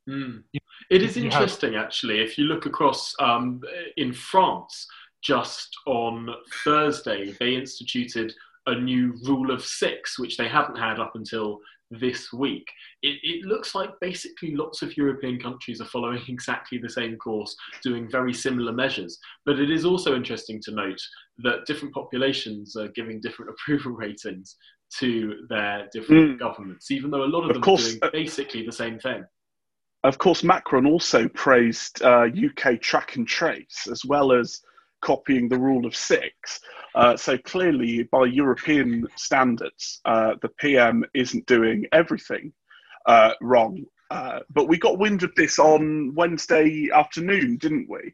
Mm. 0.10 0.44
It 0.90 1.02
is 1.02 1.18
interesting, 1.18 1.74
have... 1.74 1.86
actually, 1.86 2.20
if 2.20 2.38
you 2.38 2.46
look 2.46 2.66
across 2.66 3.16
um, 3.20 3.62
in 3.98 4.14
France, 4.14 4.88
just 5.22 5.76
on 5.86 6.30
Thursday, 6.64 7.34
they 7.40 7.56
instituted 7.56 8.34
a 8.68 8.76
new 8.76 9.14
rule 9.24 9.52
of 9.52 9.64
six, 9.64 10.20
which 10.20 10.38
they 10.38 10.48
haven't 10.48 10.78
had 10.78 11.00
up 11.00 11.16
until 11.16 11.60
this 12.00 12.34
week. 12.34 12.68
It, 13.02 13.20
it, 13.24 13.46
looks 13.46 13.76
like 13.76 13.92
basically 14.02 14.56
lots 14.56 14.82
of 14.82 14.98
European 14.98 15.40
countries 15.40 15.80
are 15.80 15.86
following 15.86 16.22
exactly 16.28 16.78
the 16.78 16.90
same 16.90 17.18
course, 17.18 17.56
doing 17.84 18.10
very 18.10 18.34
similar 18.34 18.72
measures. 18.72 19.20
But 19.46 19.60
it 19.60 19.70
is 19.70 19.86
also 19.86 20.16
interesting 20.16 20.62
to 20.64 20.72
note 20.72 21.02
that 21.40 21.66
different 21.66 21.94
populations 21.94 22.76
are 22.76 22.90
giving 22.90 23.22
different 23.22 23.52
approval 23.54 23.94
ratings 23.94 24.56
to 25.00 25.46
their 25.50 25.88
different 25.92 26.36
mm. 26.36 26.40
governments, 26.40 26.92
even 26.92 27.10
though 27.10 27.24
a 27.24 27.26
lot 27.26 27.44
of, 27.44 27.50
of 27.50 27.54
them 27.56 27.64
course, 27.64 27.86
are 27.86 27.90
doing 27.90 28.00
uh, 28.04 28.10
basically 28.12 28.66
the 28.66 28.72
same 28.72 29.00
thing. 29.00 29.24
Of 30.04 30.18
course, 30.18 30.44
Macron 30.44 30.86
also 30.86 31.30
praised 31.30 32.02
uh, 32.02 32.28
UK 32.28 32.82
track 32.82 33.16
and 33.16 33.28
trace 33.28 33.88
as 33.90 34.04
well 34.04 34.34
as 34.34 34.62
copying 35.02 35.48
the 35.48 35.60
rule 35.60 35.86
of 35.86 35.96
six. 35.96 36.60
Uh, 36.96 37.16
so 37.16 37.38
clearly, 37.38 38.04
by 38.04 38.26
European 38.26 39.08
standards, 39.16 40.02
uh, 40.06 40.36
the 40.42 40.50
PM 40.60 41.04
isn't 41.14 41.46
doing 41.46 41.86
everything 41.92 42.52
uh, 43.06 43.32
wrong. 43.42 43.84
Uh, 44.12 44.40
but 44.52 44.68
we 44.68 44.78
got 44.78 45.00
wind 45.00 45.24
of 45.24 45.34
this 45.36 45.58
on 45.58 46.14
Wednesday 46.14 46.90
afternoon, 46.94 47.58
didn't 47.58 47.90
we? 47.90 48.14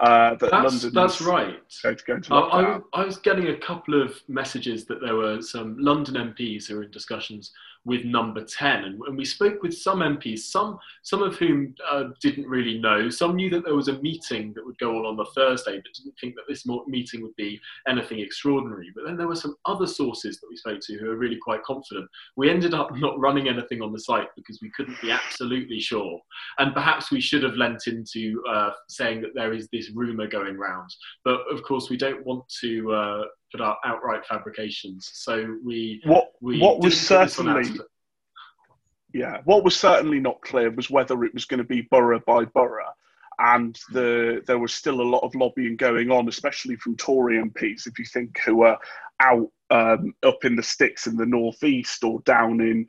Uh, 0.00 0.34
that 0.36 0.50
that's, 0.50 0.84
London 0.84 0.92
that's 0.94 1.20
right. 1.20 1.58
Going 2.06 2.22
to 2.22 2.34
I, 2.34 2.80
I, 2.94 3.04
was 3.04 3.18
getting 3.18 3.48
a 3.48 3.56
couple 3.56 4.00
of 4.00 4.14
messages 4.28 4.86
that 4.86 5.00
there 5.02 5.16
were 5.16 5.42
some 5.42 5.76
London 5.78 6.14
MPs 6.14 6.66
who 6.66 6.76
were 6.76 6.84
in 6.84 6.90
discussions 6.90 7.52
with 7.84 8.04
number 8.04 8.44
10. 8.44 8.84
And, 8.84 9.00
and 9.06 9.16
we 9.16 9.24
spoke 9.24 9.62
with 9.62 9.76
some 9.76 10.00
MPs, 10.00 10.40
some, 10.40 10.78
some 11.02 11.22
of 11.22 11.36
whom 11.36 11.74
uh, 11.90 12.04
didn't 12.20 12.46
really 12.46 12.78
know. 12.78 13.08
Some 13.08 13.36
knew 13.36 13.48
that 13.50 13.64
there 13.64 13.74
was 13.74 13.88
a 13.88 14.00
meeting 14.00 14.52
that 14.54 14.64
would 14.64 14.78
go 14.78 14.98
on 14.98 15.06
on 15.06 15.16
the 15.16 15.24
Thursday, 15.34 15.76
but 15.76 15.92
didn't 15.94 16.18
think 16.20 16.34
that 16.34 16.44
this 16.48 16.66
meeting 16.86 17.22
would 17.22 17.34
be 17.36 17.58
anything 17.88 18.20
extraordinary. 18.20 18.90
But 18.94 19.04
then 19.06 19.16
there 19.16 19.28
were 19.28 19.36
some 19.36 19.56
other 19.64 19.86
sources 19.86 20.40
that 20.40 20.48
we 20.50 20.56
spoke 20.56 20.80
to 20.80 20.98
who 20.98 21.06
were 21.06 21.16
really 21.16 21.38
quite 21.42 21.62
confident. 21.62 22.08
We 22.36 22.50
ended 22.50 22.74
up 22.74 22.96
not 22.96 23.18
running 23.18 23.48
anything 23.48 23.82
on 23.82 23.92
the 23.92 24.00
site 24.00 24.28
because 24.36 24.60
we 24.60 24.70
couldn't 24.70 25.00
be 25.00 25.10
absolutely 25.10 25.80
sure. 25.80 26.20
And 26.58 26.74
perhaps 26.74 27.10
we 27.10 27.20
should 27.20 27.42
have 27.42 27.54
lent 27.54 27.86
into 27.86 28.42
uh, 28.48 28.70
saying 28.88 29.22
that 29.22 29.34
there 29.34 29.52
is 29.52 29.68
this 29.72 29.90
rumour 29.90 30.26
going 30.26 30.58
round. 30.58 30.90
But 31.24 31.40
of 31.50 31.62
course, 31.62 31.88
we 31.88 31.96
don't 31.96 32.24
want 32.26 32.44
to 32.60 32.92
uh, 32.92 33.24
put 33.50 33.60
out 33.60 33.78
outright 33.84 34.24
fabrications. 34.26 35.10
So 35.12 35.56
we 35.64 36.00
what 36.04 36.32
we 36.40 36.60
what 36.60 36.80
was 36.80 37.00
certainly 37.00 37.78
yeah 39.12 39.38
what 39.44 39.64
was 39.64 39.76
certainly 39.76 40.20
not 40.20 40.40
clear 40.42 40.70
was 40.70 40.90
whether 40.90 41.24
it 41.24 41.34
was 41.34 41.44
going 41.44 41.58
to 41.58 41.64
be 41.64 41.82
borough 41.90 42.20
by 42.26 42.44
borough. 42.44 42.94
And 43.42 43.78
the, 43.90 44.42
there 44.46 44.58
was 44.58 44.74
still 44.74 45.00
a 45.00 45.02
lot 45.02 45.24
of 45.24 45.34
lobbying 45.34 45.76
going 45.76 46.10
on, 46.10 46.28
especially 46.28 46.76
from 46.76 46.94
Tory 46.96 47.42
MPs, 47.42 47.86
if 47.86 47.98
you 47.98 48.04
think, 48.04 48.38
who 48.44 48.64
are 48.64 48.78
out 49.18 49.48
um, 49.70 50.12
up 50.22 50.44
in 50.44 50.56
the 50.56 50.62
sticks 50.62 51.06
in 51.06 51.16
the 51.16 51.24
northeast 51.24 52.04
or 52.04 52.20
down 52.26 52.60
in 52.60 52.86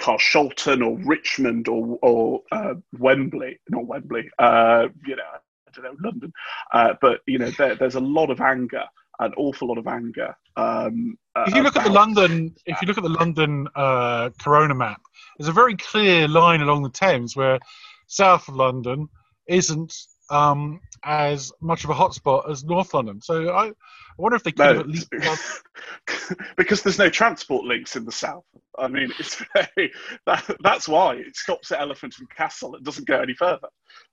Carshalton 0.00 0.84
or 0.84 0.98
Richmond 1.06 1.68
or, 1.68 1.98
or 2.02 2.42
uh, 2.50 2.74
Wembley, 2.98 3.60
not 3.68 3.86
Wembley, 3.86 4.28
uh, 4.38 4.88
you 5.06 5.16
know, 5.16 5.22
I 5.22 5.70
don't 5.72 5.84
know, 5.84 5.96
London. 6.08 6.32
Uh, 6.72 6.94
but, 7.00 7.20
you 7.26 7.38
know, 7.38 7.50
there, 7.50 7.74
there's 7.76 7.94
a 7.94 8.00
lot 8.00 8.30
of 8.30 8.40
anger 8.40 8.84
an 9.20 9.32
awful 9.36 9.68
lot 9.68 9.78
of 9.78 9.86
anger. 9.86 10.36
Um, 10.56 11.18
if 11.46 11.54
you 11.54 11.62
look 11.62 11.76
at 11.76 11.84
the 11.84 11.90
London, 11.90 12.54
if 12.66 12.80
you 12.80 12.86
look 12.88 12.98
at 12.98 13.02
the 13.02 13.10
London 13.10 13.68
uh, 13.74 14.30
Corona 14.40 14.74
map, 14.74 15.00
there's 15.38 15.48
a 15.48 15.52
very 15.52 15.76
clear 15.76 16.28
line 16.28 16.60
along 16.60 16.82
the 16.82 16.90
Thames 16.90 17.34
where 17.34 17.58
South 18.06 18.48
of 18.48 18.54
London 18.54 19.08
isn't 19.48 19.94
um, 20.30 20.80
as 21.02 21.52
much 21.60 21.84
of 21.84 21.90
a 21.90 21.94
hotspot 21.94 22.50
as 22.50 22.64
North 22.64 22.94
London. 22.94 23.20
So 23.20 23.50
I, 23.50 23.68
I 23.68 23.72
wonder 24.16 24.36
if 24.36 24.42
they 24.42 24.52
could 24.52 24.58
no, 24.60 24.68
have 24.68 24.80
at 24.80 24.88
least 24.88 25.10
because 26.56 26.82
there's 26.82 26.98
no 26.98 27.10
transport 27.10 27.64
links 27.64 27.96
in 27.96 28.04
the 28.04 28.12
south. 28.12 28.44
I 28.78 28.88
mean, 28.88 29.12
it's 29.18 29.42
very, 29.54 29.92
that, 30.26 30.44
that's 30.62 30.88
why 30.88 31.16
it 31.16 31.36
stops 31.36 31.72
at 31.72 31.80
Elephant 31.80 32.14
and 32.18 32.30
Castle. 32.30 32.74
It 32.74 32.84
doesn't 32.84 33.06
go 33.06 33.20
any 33.20 33.34
further. 33.34 33.68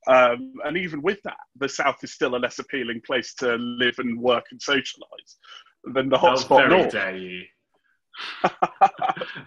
Um, 0.07 0.53
and 0.65 0.77
even 0.77 1.01
with 1.01 1.19
that, 1.23 1.37
the 1.57 1.69
south 1.69 2.03
is 2.03 2.13
still 2.13 2.35
a 2.35 2.37
less 2.37 2.59
appealing 2.59 3.01
place 3.05 3.33
to 3.35 3.55
live 3.55 3.95
and 3.99 4.19
work 4.19 4.45
and 4.51 4.59
socialise 4.59 5.35
than 5.93 6.09
the 6.09 6.17
hotspot 6.17 6.69
north. 6.69 6.91
Dare 6.91 7.15
you. 7.15 7.43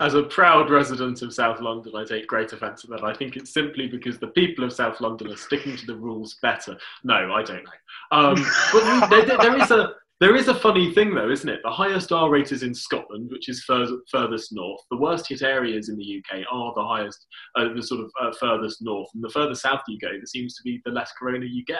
As 0.00 0.14
a 0.14 0.23
proud 0.23 0.71
resident 0.71 1.23
of 1.23 1.33
South 1.35 1.61
London, 1.61 1.92
I 1.97 2.04
take 2.04 2.26
great 2.26 2.52
offence 2.52 2.85
at 2.85 2.90
that. 2.90 3.04
I 3.04 3.14
think 3.14 3.37
it's 3.37 3.52
simply 3.52 3.87
because 3.87 4.18
the 4.18 4.28
people 4.28 4.64
of 4.64 4.73
South 4.73 5.00
London 5.00 5.30
are 5.30 5.37
sticking 5.37 5.76
to 5.76 5.87
the 5.87 5.97
rules 5.97 6.37
better. 6.42 6.76
No, 7.02 7.33
I 7.33 7.42
don't 7.42 7.64
know. 7.64 7.71
Um, 8.11 8.47
but 8.73 9.09
there, 9.09 9.37
there 9.38 9.59
is 9.61 9.71
a 9.71 9.94
there 10.21 10.37
is 10.37 10.49
a 10.49 10.54
funny 10.54 10.92
thing, 10.94 11.14
though, 11.14 11.30
isn't 11.30 11.49
it? 11.49 11.61
The 11.64 11.71
highest 11.71 12.12
R 12.12 12.30
rate 12.30 12.52
is 12.52 12.62
in 12.62 12.75
Scotland, 12.75 13.30
which 13.30 13.49
is 13.49 13.64
fur- 13.64 14.00
furthest 14.11 14.52
north. 14.52 14.80
The 14.90 14.97
worst 14.97 15.28
hit 15.28 15.42
areas 15.42 15.88
in 15.88 15.97
the 15.97 16.23
UK 16.23 16.44
are 16.50 16.73
the 16.76 16.85
highest, 16.85 17.26
uh, 17.56 17.75
the 17.75 17.83
sort 17.83 18.00
of 18.00 18.11
uh, 18.21 18.33
furthest 18.38 18.80
north. 18.80 19.09
And 19.14 19.25
the 19.25 19.28
further 19.28 19.56
south 19.56 19.80
you 19.88 19.99
go, 19.99 20.12
there 20.12 20.25
seems 20.25 20.54
to 20.54 20.62
be 20.62 20.80
the 20.85 20.92
less 20.92 21.12
corona 21.18 21.47
you 21.47 21.64
get. 21.64 21.78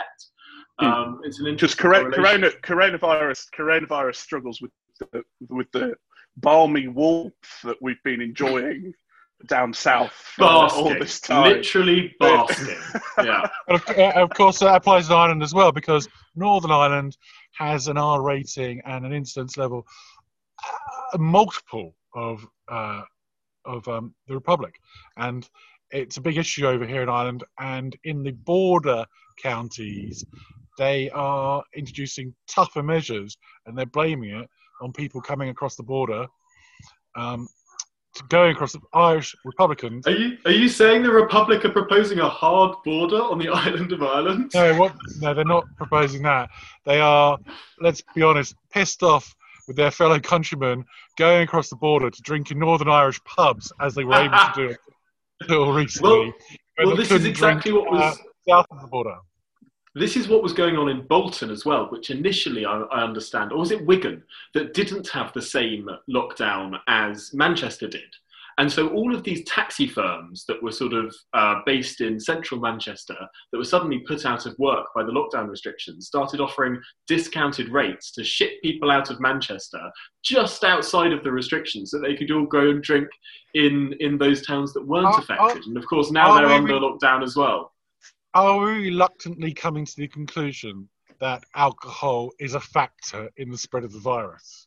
Hmm. 0.80 0.86
Um, 0.86 1.20
it's 1.22 1.38
an 1.38 1.46
interesting. 1.46 1.78
Just 1.90 2.12
corona, 2.12 2.50
coronavirus, 2.64 3.46
coronavirus 3.56 4.16
struggles 4.16 4.60
with 4.60 4.72
the, 5.12 5.22
with 5.48 5.70
the 5.72 5.94
balmy 6.36 6.88
warmth 6.88 7.32
that 7.62 7.76
we've 7.80 8.02
been 8.04 8.20
enjoying 8.20 8.92
down 9.46 9.72
south 9.72 10.12
basking, 10.38 10.84
all 10.84 10.88
this 10.90 11.20
time. 11.20 11.52
Literally 11.52 12.14
basking. 12.18 12.76
yeah. 13.18 13.46
Of, 13.68 13.82
uh, 13.88 14.12
of, 14.16 14.30
course, 14.30 14.58
that 14.60 14.74
applies 14.74 15.08
to 15.08 15.14
Ireland 15.14 15.42
as 15.42 15.54
well 15.54 15.72
because 15.72 16.08
Northern 16.34 16.70
Ireland 16.70 17.16
has 17.52 17.88
an 17.88 17.98
R 17.98 18.22
rating 18.22 18.80
and 18.84 19.04
an 19.04 19.12
incidence 19.12 19.56
level 19.56 19.86
uh, 20.64 21.18
multiple 21.18 21.94
of 22.14 22.46
uh, 22.68 23.02
of 23.64 23.86
um, 23.88 24.14
the 24.28 24.34
Republic, 24.34 24.74
and 25.16 25.48
it's 25.90 26.16
a 26.16 26.20
big 26.20 26.36
issue 26.36 26.66
over 26.66 26.86
here 26.86 27.02
in 27.02 27.08
Ireland. 27.08 27.44
And 27.58 27.96
in 28.04 28.22
the 28.22 28.32
border 28.32 29.04
counties, 29.42 30.24
they 30.78 31.10
are 31.10 31.62
introducing 31.74 32.34
tougher 32.48 32.82
measures, 32.82 33.36
and 33.66 33.76
they're 33.76 33.86
blaming 33.86 34.30
it 34.30 34.48
on 34.81 34.93
people 34.93 35.21
coming 35.21 35.49
across 35.49 35.76
the 35.76 35.83
border. 35.83 36.26
Um, 37.16 37.49
going 38.28 38.52
across 38.52 38.73
the 38.73 38.81
Irish 38.93 39.35
Republicans. 39.45 40.07
Are 40.07 40.12
you 40.12 40.38
are 40.45 40.52
you 40.52 40.69
saying 40.69 41.02
the 41.02 41.11
Republic 41.11 41.64
are 41.64 41.71
proposing 41.71 42.21
a 42.21 42.28
hard 42.28 42.76
border 42.85 43.21
on 43.21 43.38
the 43.38 43.49
island 43.52 43.93
of 43.93 44.02
Ireland? 44.02 44.52
No, 44.54 44.78
what, 44.78 44.95
no, 45.21 45.35
they're 45.35 45.45
not 45.45 45.64
proposing 45.76 46.23
that. 46.23 46.50
They 46.87 47.00
are, 47.00 47.38
let's 47.81 48.02
be 48.14 48.23
honest, 48.23 48.54
pissed 48.71 49.02
off 49.02 49.35
with 49.66 49.76
their 49.76 49.90
fellow 49.90 50.21
countrymen 50.21 50.85
going 51.19 51.43
across 51.43 51.71
the 51.71 51.76
border 51.76 52.11
to 52.11 52.23
drink 52.23 52.50
in 52.50 52.59
Northern 52.59 52.88
Irish 52.88 53.23
pubs 53.25 53.73
as 53.81 53.95
they 53.95 54.04
were 54.04 54.14
able 54.14 54.37
to 54.37 54.52
do 54.54 54.69
it 54.71 54.78
until 55.40 55.73
recently. 55.73 56.11
Well, 56.11 56.87
well 56.87 56.97
this 56.97 57.11
is 57.11 57.25
exactly 57.25 57.73
drink, 57.73 57.90
what 57.90 57.93
was 57.93 58.19
uh, 58.19 58.23
south 58.49 58.66
of 58.71 58.81
the 58.81 58.87
border. 58.88 59.16
This 59.96 60.16
is 60.16 60.28
what 60.28 60.42
was 60.42 60.52
going 60.52 60.76
on 60.76 60.88
in 60.88 61.06
Bolton 61.06 61.50
as 61.50 61.64
well, 61.64 61.86
which 61.86 62.10
initially 62.10 62.66
I, 62.66 62.80
I, 62.80 63.04
understand, 63.04 63.52
or 63.52 63.58
was 63.58 63.70
it 63.70 63.86
Wigan, 63.86 64.24
that 64.52 64.74
didn't 64.74 65.08
have 65.08 65.32
the 65.32 65.42
same 65.42 65.88
lockdown 66.10 66.78
as 66.88 67.32
Manchester 67.32 67.86
did. 67.86 68.12
And 68.58 68.70
so 68.70 68.88
all 68.88 69.14
of 69.14 69.24
these 69.24 69.44
taxi 69.44 69.86
firms 69.86 70.44
that 70.46 70.62
were 70.62 70.70
sort 70.70 70.92
of 70.92 71.14
uh, 71.32 71.56
based 71.66 72.00
in 72.00 72.20
central 72.20 72.60
Manchester 72.60 73.16
that 73.50 73.58
were 73.58 73.64
suddenly 73.64 73.98
put 74.00 74.24
out 74.24 74.46
of 74.46 74.56
work 74.58 74.86
by 74.94 75.02
the 75.02 75.10
lockdown 75.10 75.48
restrictions 75.48 76.06
started 76.06 76.40
offering 76.40 76.80
discounted 77.08 77.68
rates 77.70 78.12
to 78.12 78.22
ship 78.22 78.52
people 78.62 78.90
out 78.90 79.10
of 79.10 79.20
Manchester 79.20 79.90
just 80.22 80.62
outside 80.62 81.12
of 81.12 81.24
the 81.24 81.32
restrictions 81.32 81.90
so 81.90 81.98
they 82.00 82.14
could 82.14 82.30
all 82.30 82.46
go 82.46 82.70
and 82.70 82.82
drink 82.82 83.08
in, 83.54 83.94
in 83.98 84.18
those 84.18 84.46
towns 84.46 84.72
that 84.72 84.86
weren't 84.86 85.18
affected. 85.18 85.64
and 85.66 85.76
of 85.76 85.86
course 85.86 86.12
now 86.12 86.34
they're 86.34 86.46
under 86.46 86.74
lockdown 86.74 87.24
as 87.24 87.34
well 87.34 87.74
are 88.34 88.58
we 88.58 88.72
reluctantly 88.90 89.52
coming 89.52 89.84
to 89.84 89.96
the 89.96 90.08
conclusion 90.08 90.88
that 91.20 91.44
alcohol 91.54 92.30
is 92.40 92.54
a 92.54 92.60
factor 92.60 93.30
in 93.36 93.50
the 93.50 93.58
spread 93.58 93.84
of 93.84 93.92
the 93.92 94.00
virus? 94.00 94.66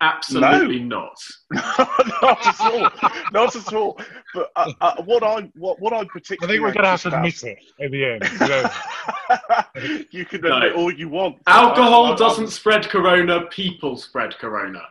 Absolutely 0.00 0.80
no. 0.80 1.08
not. 1.50 1.78
not 2.22 2.46
at 2.46 2.60
all. 2.60 3.10
not 3.32 3.56
at 3.56 3.72
all. 3.72 3.98
But 4.34 4.50
uh, 4.54 4.72
uh, 4.80 5.02
what 5.04 5.22
I 5.22 5.50
what 5.54 5.80
what 5.80 5.94
I 5.94 6.04
particularly 6.04 6.58
I 6.58 6.58
think 6.58 6.66
we're 6.66 6.72
going 6.74 6.84
to 6.84 6.90
have 6.90 7.02
to 7.02 7.16
admit 7.16 7.42
it 7.42 7.58
in 7.78 7.90
the 7.90 8.04
end. 8.04 8.22
You, 8.30 8.48
know? 8.48 10.06
you 10.10 10.24
can 10.26 10.44
admit 10.44 10.74
no. 10.74 10.82
all 10.82 10.92
you 10.92 11.08
want. 11.08 11.38
Alcohol 11.46 12.06
I, 12.06 12.12
I, 12.12 12.16
doesn't 12.16 12.48
spread 12.48 12.88
corona. 12.90 13.46
People 13.46 13.96
spread 13.96 14.36
corona 14.36 14.82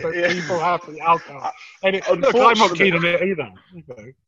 but 0.00 0.14
yeah. 0.14 0.32
people 0.32 0.58
have 0.58 0.80
the 0.86 1.00
alcohol. 1.00 1.52
And 1.84 1.96
it, 1.96 2.08
look, 2.08 2.34
I'm 2.36 2.58
not 2.58 2.76
keen 2.76 2.94
on 2.94 3.04
it 3.04 3.20
either. 3.22 3.52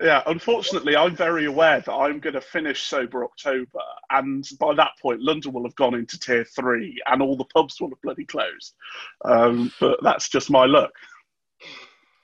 Yeah, 0.03 0.23
unfortunately, 0.27 0.97
I'm 0.97 1.15
very 1.15 1.45
aware 1.45 1.81
that 1.81 1.93
I'm 1.93 2.19
going 2.19 2.35
to 2.35 2.41
finish 2.41 2.83
sober 2.83 3.25
October, 3.25 3.79
and 4.11 4.45
by 4.59 4.75
that 4.75 4.91
point, 5.01 5.23
London 5.23 5.53
will 5.53 5.63
have 5.63 5.77
gone 5.77 5.95
into 5.95 6.19
tier 6.19 6.45
three, 6.45 7.01
and 7.07 7.23
all 7.23 7.37
the 7.37 7.45
pubs 7.45 7.81
will 7.81 7.91
have 7.91 8.03
bloody 8.03 8.25
closed. 8.25 8.75
Um, 9.25 9.71
but 9.79 10.03
that's 10.03 10.29
just 10.29 10.51
my 10.51 10.67
luck. 10.67 10.91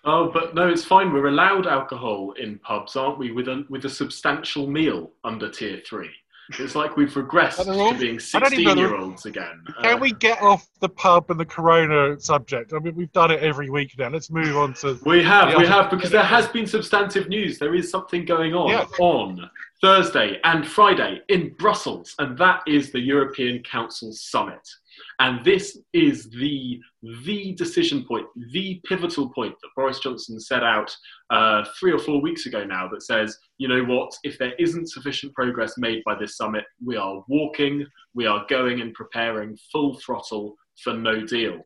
Oh, 0.04 0.30
but 0.32 0.54
no, 0.54 0.68
it's 0.68 0.84
fine. 0.84 1.12
We're 1.12 1.28
allowed 1.28 1.66
alcohol 1.66 2.32
in 2.32 2.58
pubs, 2.58 2.96
aren't 2.96 3.18
we? 3.18 3.30
With 3.30 3.48
a 3.48 3.64
with 3.68 3.84
a 3.84 3.90
substantial 3.90 4.66
meal 4.66 5.12
under 5.24 5.48
tier 5.48 5.80
three. 5.86 6.10
It's 6.58 6.74
like 6.74 6.96
we've 6.96 7.12
regressed 7.12 7.64
to 7.64 7.98
being 7.98 8.18
16 8.18 8.78
year 8.78 8.96
olds 8.96 9.26
again. 9.26 9.62
Can 9.82 9.94
uh, 9.94 9.98
we 9.98 10.12
get 10.12 10.40
off 10.42 10.68
the 10.80 10.88
pub 10.88 11.30
and 11.30 11.38
the 11.38 11.44
corona 11.44 12.18
subject? 12.20 12.72
I 12.72 12.78
mean, 12.78 12.94
we've 12.94 13.12
done 13.12 13.30
it 13.30 13.40
every 13.40 13.70
week 13.70 13.94
now. 13.98 14.08
Let's 14.08 14.30
move 14.30 14.56
on 14.56 14.74
to. 14.74 14.98
We 15.04 15.22
have, 15.22 15.56
we 15.56 15.66
have, 15.66 15.90
because 15.90 16.10
there 16.10 16.22
has 16.22 16.48
been 16.48 16.66
substantive 16.66 17.28
news. 17.28 17.58
There 17.58 17.74
is 17.74 17.90
something 17.90 18.24
going 18.24 18.54
on 18.54 18.70
yeah. 18.70 18.86
on 18.98 19.50
Thursday 19.80 20.38
and 20.44 20.66
Friday 20.66 21.20
in 21.28 21.54
Brussels, 21.58 22.14
and 22.18 22.36
that 22.38 22.62
is 22.66 22.92
the 22.92 23.00
European 23.00 23.62
Council 23.62 24.12
Summit. 24.12 24.68
And 25.18 25.44
this 25.44 25.78
is 25.92 26.30
the 26.30 26.80
the 27.22 27.54
decision 27.54 28.04
point, 28.04 28.26
the 28.52 28.80
pivotal 28.84 29.30
point 29.30 29.54
that 29.62 29.68
Boris 29.76 30.00
Johnson 30.00 30.38
set 30.40 30.62
out 30.62 30.94
uh, 31.30 31.64
three 31.78 31.92
or 31.92 31.98
four 31.98 32.20
weeks 32.20 32.46
ago 32.46 32.64
now 32.64 32.88
that 32.88 33.02
says, 33.02 33.36
you 33.58 33.68
know 33.68 33.84
what, 33.84 34.12
if 34.22 34.38
there 34.38 34.54
isn't 34.58 34.90
sufficient 34.90 35.34
progress 35.34 35.78
made 35.78 36.02
by 36.04 36.14
this 36.14 36.36
summit, 36.36 36.64
we 36.84 36.96
are 36.96 37.22
walking, 37.28 37.86
we 38.14 38.26
are 38.26 38.44
going 38.48 38.80
and 38.80 38.92
preparing 38.94 39.56
full 39.72 39.98
throttle 39.98 40.54
for 40.82 40.92
no 40.92 41.24
deal. 41.24 41.60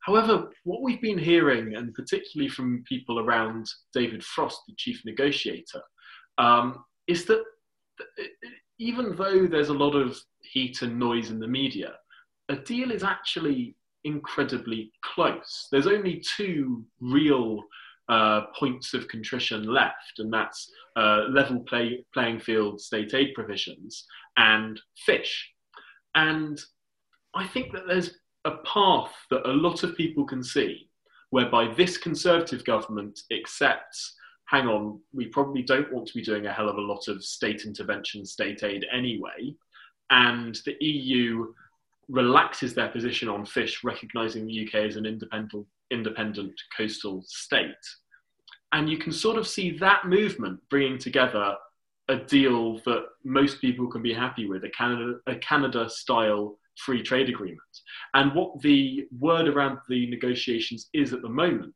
However, 0.00 0.50
what 0.64 0.82
we've 0.82 1.00
been 1.00 1.18
hearing, 1.18 1.76
and 1.76 1.94
particularly 1.94 2.50
from 2.50 2.84
people 2.86 3.20
around 3.20 3.66
David 3.94 4.22
Frost, 4.22 4.60
the 4.68 4.74
chief 4.76 5.00
negotiator, 5.06 5.80
um, 6.36 6.84
is 7.06 7.24
that 7.24 7.42
even 8.78 9.16
though 9.16 9.46
there's 9.46 9.70
a 9.70 9.74
lot 9.74 9.94
of 9.94 10.18
heat 10.42 10.82
and 10.82 10.98
noise 10.98 11.30
in 11.30 11.38
the 11.38 11.48
media, 11.48 11.94
a 12.48 12.56
deal 12.56 12.90
is 12.90 13.02
actually 13.02 13.76
incredibly 14.04 14.92
close. 15.02 15.68
There's 15.72 15.86
only 15.86 16.22
two 16.36 16.84
real 17.00 17.62
uh, 18.08 18.42
points 18.58 18.92
of 18.92 19.08
contrition 19.08 19.64
left, 19.64 20.18
and 20.18 20.32
that's 20.32 20.70
uh, 20.96 21.24
level 21.30 21.60
play, 21.60 22.04
playing 22.12 22.40
field 22.40 22.80
state 22.80 23.14
aid 23.14 23.32
provisions 23.34 24.06
and 24.36 24.80
fish. 25.06 25.50
And 26.14 26.60
I 27.34 27.46
think 27.46 27.72
that 27.72 27.86
there's 27.86 28.18
a 28.44 28.58
path 28.58 29.12
that 29.30 29.48
a 29.48 29.52
lot 29.52 29.82
of 29.82 29.96
people 29.96 30.26
can 30.26 30.42
see 30.42 30.88
whereby 31.30 31.72
this 31.74 31.96
Conservative 31.96 32.64
government 32.64 33.18
accepts 33.32 34.14
hang 34.46 34.66
on, 34.66 35.00
we 35.12 35.26
probably 35.26 35.62
don't 35.62 35.92
want 35.92 36.06
to 36.06 36.14
be 36.14 36.22
doing 36.22 36.46
a 36.46 36.52
hell 36.52 36.68
of 36.68 36.76
a 36.76 36.80
lot 36.80 37.08
of 37.08 37.24
state 37.24 37.64
intervention, 37.64 38.24
state 38.24 38.62
aid 38.62 38.84
anyway. 38.92 39.54
And 40.10 40.58
the 40.66 40.76
EU 40.80 41.52
relaxes 42.08 42.74
their 42.74 42.88
position 42.88 43.28
on 43.28 43.44
fish, 43.44 43.82
recognizing 43.84 44.46
the 44.46 44.66
UK 44.66 44.86
as 44.86 44.96
an 44.96 45.06
independent, 45.06 45.66
independent 45.90 46.52
coastal 46.76 47.22
state. 47.26 47.74
And 48.72 48.90
you 48.90 48.98
can 48.98 49.12
sort 49.12 49.38
of 49.38 49.46
see 49.46 49.76
that 49.78 50.06
movement 50.06 50.60
bringing 50.68 50.98
together 50.98 51.56
a 52.08 52.16
deal 52.16 52.78
that 52.84 53.04
most 53.24 53.60
people 53.60 53.86
can 53.86 54.02
be 54.02 54.12
happy 54.12 54.46
with, 54.46 54.64
a 54.64 54.70
Canada, 54.70 55.14
a 55.26 55.36
Canada 55.36 55.88
style 55.88 56.58
free 56.78 57.02
trade 57.02 57.28
agreement. 57.28 57.60
And 58.14 58.34
what 58.34 58.60
the 58.60 59.06
word 59.18 59.48
around 59.48 59.78
the 59.88 60.10
negotiations 60.10 60.88
is 60.92 61.12
at 61.12 61.22
the 61.22 61.28
moment 61.28 61.74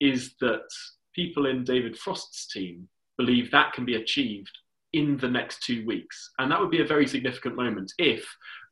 is 0.00 0.34
that 0.40 0.68
people 1.14 1.46
in 1.46 1.64
David 1.64 1.98
Frost's 1.98 2.46
team 2.46 2.88
believe 3.16 3.50
that 3.50 3.72
can 3.72 3.84
be 3.84 3.96
achieved 3.96 4.56
in 4.92 5.16
the 5.18 5.28
next 5.28 5.62
two 5.64 5.84
weeks. 5.86 6.30
And 6.38 6.50
that 6.50 6.60
would 6.60 6.70
be 6.70 6.80
a 6.80 6.86
very 6.86 7.06
significant 7.06 7.56
moment 7.56 7.92
if 7.98 8.26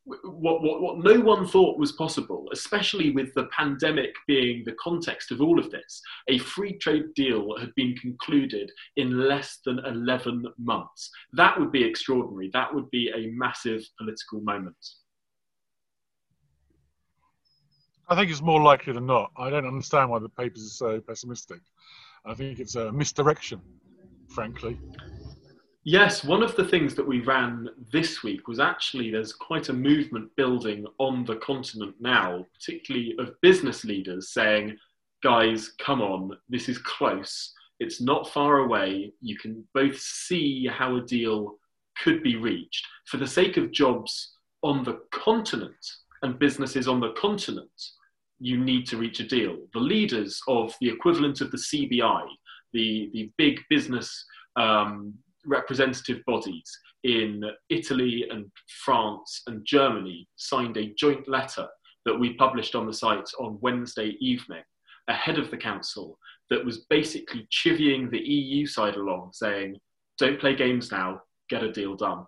what, 0.06 0.62
what, 0.62 0.80
what 0.80 0.98
no 0.98 1.20
one 1.20 1.46
thought 1.46 1.78
was 1.78 1.92
possible, 1.92 2.48
especially 2.52 3.10
with 3.10 3.34
the 3.34 3.46
pandemic 3.46 4.14
being 4.26 4.62
the 4.64 4.76
context 4.80 5.32
of 5.32 5.40
all 5.40 5.58
of 5.58 5.70
this, 5.70 6.00
a 6.28 6.38
free 6.38 6.78
trade 6.78 7.12
deal 7.14 7.56
had 7.58 7.74
been 7.74 7.96
concluded 7.96 8.70
in 8.96 9.26
less 9.28 9.58
than 9.64 9.80
11 9.80 10.44
months. 10.58 11.10
That 11.32 11.58
would 11.58 11.72
be 11.72 11.84
extraordinary. 11.84 12.50
That 12.52 12.72
would 12.72 12.88
be 12.90 13.10
a 13.10 13.30
massive 13.36 13.82
political 13.98 14.40
moment. 14.42 14.76
I 18.08 18.14
think 18.14 18.30
it's 18.30 18.42
more 18.42 18.62
likely 18.62 18.92
than 18.92 19.06
not. 19.06 19.32
I 19.36 19.50
don't 19.50 19.66
understand 19.66 20.10
why 20.10 20.20
the 20.20 20.28
papers 20.28 20.64
are 20.64 20.94
so 20.94 21.00
pessimistic. 21.00 21.60
I 22.24 22.34
think 22.34 22.60
it's 22.60 22.76
a 22.76 22.92
misdirection, 22.92 23.60
frankly. 24.28 24.78
Yes, 25.88 26.24
one 26.24 26.42
of 26.42 26.56
the 26.56 26.64
things 26.64 26.96
that 26.96 27.06
we 27.06 27.20
ran 27.20 27.68
this 27.92 28.24
week 28.24 28.48
was 28.48 28.58
actually 28.58 29.12
there's 29.12 29.32
quite 29.32 29.68
a 29.68 29.72
movement 29.72 30.34
building 30.34 30.84
on 30.98 31.24
the 31.24 31.36
continent 31.36 31.94
now, 32.00 32.44
particularly 32.54 33.14
of 33.20 33.40
business 33.40 33.84
leaders 33.84 34.32
saying, 34.32 34.76
guys, 35.22 35.74
come 35.78 36.02
on, 36.02 36.36
this 36.48 36.68
is 36.68 36.78
close. 36.78 37.52
It's 37.78 38.00
not 38.00 38.32
far 38.32 38.58
away. 38.58 39.12
You 39.20 39.38
can 39.38 39.64
both 39.74 39.96
see 39.96 40.66
how 40.66 40.96
a 40.96 41.02
deal 41.02 41.54
could 42.02 42.20
be 42.20 42.34
reached. 42.34 42.84
For 43.04 43.18
the 43.18 43.26
sake 43.28 43.56
of 43.56 43.70
jobs 43.70 44.32
on 44.64 44.82
the 44.82 45.02
continent 45.12 45.86
and 46.22 46.36
businesses 46.36 46.88
on 46.88 46.98
the 46.98 47.12
continent, 47.12 47.70
you 48.40 48.58
need 48.58 48.88
to 48.88 48.96
reach 48.96 49.20
a 49.20 49.28
deal. 49.28 49.56
The 49.72 49.78
leaders 49.78 50.40
of 50.48 50.74
the 50.80 50.88
equivalent 50.88 51.40
of 51.42 51.52
the 51.52 51.58
CBI, 51.58 52.26
the, 52.72 53.08
the 53.12 53.30
big 53.38 53.60
business 53.70 54.26
um, 54.56 55.14
representative 55.46 56.20
bodies 56.26 56.70
in 57.04 57.42
Italy 57.70 58.26
and 58.30 58.46
France 58.84 59.42
and 59.46 59.64
Germany 59.64 60.28
signed 60.36 60.76
a 60.76 60.92
joint 60.98 61.28
letter 61.28 61.66
that 62.04 62.18
we 62.18 62.34
published 62.34 62.74
on 62.74 62.86
the 62.86 62.92
site 62.92 63.28
on 63.38 63.58
Wednesday 63.60 64.16
evening 64.20 64.62
ahead 65.08 65.38
of 65.38 65.50
the 65.50 65.56
council 65.56 66.18
that 66.50 66.64
was 66.64 66.86
basically 66.90 67.46
chivying 67.50 68.10
the 68.10 68.18
EU 68.18 68.66
side 68.66 68.96
along, 68.96 69.30
saying, 69.32 69.76
don't 70.18 70.40
play 70.40 70.54
games 70.54 70.90
now, 70.90 71.20
get 71.48 71.62
a 71.62 71.72
deal 71.72 71.94
done. 71.94 72.24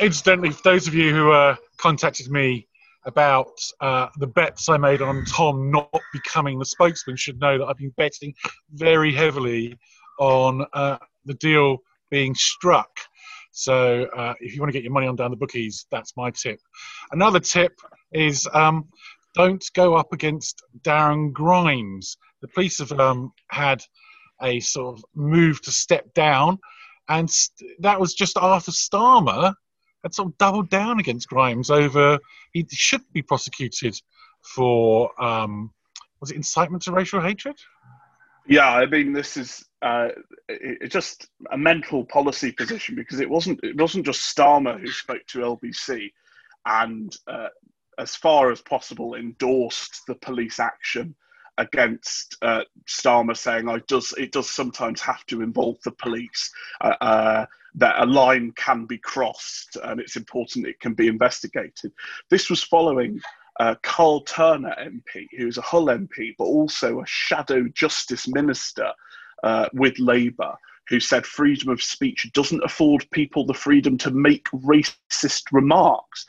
Incidentally, 0.00 0.50
for 0.50 0.62
those 0.64 0.88
of 0.88 0.94
you 0.94 1.14
who 1.14 1.32
uh, 1.32 1.54
contacted 1.78 2.30
me 2.30 2.66
about 3.04 3.52
uh, 3.80 4.08
the 4.18 4.26
bets 4.26 4.68
I 4.68 4.76
made 4.76 5.02
on 5.02 5.24
Tom 5.24 5.70
not 5.70 5.90
becoming 6.12 6.58
the 6.58 6.64
spokesman 6.64 7.16
should 7.16 7.40
know 7.40 7.58
that 7.58 7.66
I've 7.66 7.76
been 7.76 7.94
betting 7.96 8.32
very 8.72 9.12
heavily 9.12 9.76
on 10.18 10.66
uh, 10.72 10.98
the 11.24 11.34
deal 11.34 11.78
being 12.10 12.34
struck. 12.34 12.90
So 13.52 14.04
uh, 14.16 14.34
if 14.40 14.54
you 14.54 14.60
want 14.60 14.70
to 14.70 14.72
get 14.72 14.82
your 14.82 14.92
money 14.92 15.06
on 15.06 15.16
down 15.16 15.30
the 15.30 15.36
bookies, 15.36 15.86
that's 15.90 16.16
my 16.16 16.30
tip. 16.30 16.60
Another 17.10 17.40
tip 17.40 17.72
is 18.12 18.48
um, 18.52 18.88
don't 19.34 19.64
go 19.74 19.94
up 19.94 20.12
against 20.12 20.62
Darren 20.82 21.32
Grimes. 21.32 22.16
The 22.40 22.48
police 22.48 22.78
have 22.78 22.92
um, 22.92 23.32
had 23.48 23.82
a 24.42 24.60
sort 24.60 24.96
of 24.96 25.04
move 25.14 25.62
to 25.62 25.70
step 25.70 26.12
down, 26.14 26.58
and 27.08 27.30
st- 27.30 27.70
that 27.80 28.00
was 28.00 28.14
just 28.14 28.36
after 28.36 28.72
Starmer 28.72 29.54
had 30.02 30.14
sort 30.14 30.28
of 30.28 30.38
doubled 30.38 30.68
down 30.68 30.98
against 30.98 31.28
Grimes 31.28 31.70
over 31.70 32.18
he 32.52 32.66
should 32.70 33.02
be 33.12 33.22
prosecuted 33.22 34.00
for 34.42 35.10
um, 35.22 35.70
was 36.20 36.30
it 36.30 36.36
incitement 36.36 36.82
to 36.84 36.92
racial 36.92 37.20
hatred? 37.20 37.56
Yeah, 38.46 38.70
I 38.70 38.86
mean, 38.86 39.12
this 39.12 39.36
is 39.36 39.64
uh, 39.82 40.08
it, 40.48 40.90
just 40.90 41.28
a 41.50 41.58
mental 41.58 42.04
policy 42.04 42.52
position 42.52 42.94
because 42.94 43.20
it 43.20 43.30
wasn't 43.30 43.60
it 43.62 43.76
wasn't 43.76 44.06
just 44.06 44.36
Starmer 44.36 44.80
who 44.80 44.88
spoke 44.88 45.24
to 45.28 45.38
LBC 45.38 46.10
and 46.66 47.14
uh, 47.26 47.48
as 47.98 48.16
far 48.16 48.50
as 48.50 48.60
possible 48.60 49.14
endorsed 49.14 50.02
the 50.06 50.14
police 50.16 50.58
action 50.58 51.14
against 51.58 52.36
uh, 52.42 52.62
Starmer, 52.88 53.36
saying 53.36 53.68
I 53.68 53.78
does 53.86 54.12
it 54.18 54.32
does 54.32 54.50
sometimes 54.50 55.00
have 55.00 55.24
to 55.26 55.42
involve 55.42 55.76
the 55.84 55.92
police. 55.92 56.50
Uh, 56.80 56.94
uh, 57.00 57.46
that 57.74 58.02
a 58.02 58.06
line 58.06 58.52
can 58.54 58.84
be 58.84 58.98
crossed 58.98 59.78
and 59.84 59.98
it's 59.98 60.16
important 60.16 60.66
it 60.66 60.78
can 60.80 60.92
be 60.92 61.08
investigated. 61.08 61.90
This 62.28 62.50
was 62.50 62.62
following 62.62 63.18
uh, 63.60 63.74
Karl 63.82 64.22
Turner 64.22 64.74
MP, 64.80 65.26
who's 65.36 65.58
a 65.58 65.62
Hull 65.62 65.86
MP, 65.86 66.34
but 66.38 66.44
also 66.44 67.00
a 67.00 67.06
shadow 67.06 67.68
justice 67.74 68.26
minister 68.28 68.90
uh, 69.42 69.68
with 69.72 69.98
Labour, 69.98 70.54
who 70.88 71.00
said 71.00 71.26
freedom 71.26 71.68
of 71.68 71.82
speech 71.82 72.30
doesn't 72.32 72.64
afford 72.64 73.06
people 73.12 73.46
the 73.46 73.54
freedom 73.54 73.96
to 73.98 74.10
make 74.10 74.44
racist 74.50 75.44
remarks. 75.52 76.26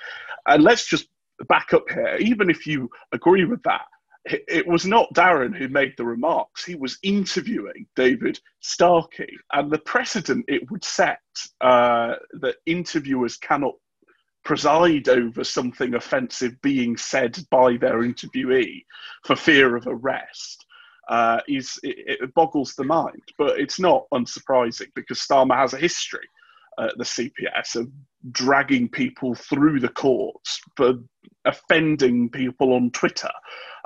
And 0.48 0.64
let's 0.64 0.86
just 0.88 1.08
back 1.48 1.74
up 1.74 1.90
here, 1.90 2.18
even 2.20 2.50
if 2.50 2.68
you 2.68 2.90
agree 3.12 3.46
with 3.46 3.64
that, 3.64 3.86
it 4.26 4.66
was 4.66 4.86
not 4.86 5.14
Darren 5.14 5.56
who 5.56 5.68
made 5.68 5.94
the 5.98 6.06
remarks. 6.06 6.64
He 6.64 6.76
was 6.76 6.98
interviewing 7.04 7.86
David 7.96 8.40
Starkey, 8.62 9.36
and 9.52 9.70
the 9.70 9.80
precedent 9.80 10.46
it 10.48 10.70
would 10.72 10.86
set 10.86 11.20
uh, 11.60 12.16
that 12.40 12.56
interviewers 12.66 13.36
cannot 13.36 13.74
preside 14.44 15.10
over 15.10 15.44
something 15.44 15.94
offensive 15.94 16.62
being 16.62 16.98
said 16.98 17.38
by 17.50 17.78
their 17.78 18.00
interviewee 18.00 18.84
for 19.24 19.36
fear 19.36 19.76
of 19.76 19.88
arrest 19.88 20.66
uh, 21.10 21.40
is 21.48 21.80
it, 21.84 22.20
it, 22.22 22.34
boggles 22.34 22.74
the 22.76 22.84
mind. 22.84 23.22
But 23.38 23.60
it's 23.60 23.80
not 23.80 24.06
unsurprising 24.14 24.94
because 24.96 25.20
Starmer 25.20 25.56
has 25.56 25.74
a 25.74 25.78
history 25.78 26.28
at 26.80 26.98
the 26.98 27.04
CPS 27.04 27.76
of 27.76 27.92
dragging 28.32 28.90
people 28.90 29.36
through 29.36 29.80
the 29.80 29.90
courts 29.90 30.60
for 30.76 30.96
offending 31.46 32.30
people 32.30 32.74
on 32.74 32.90
Twitter. 32.92 33.30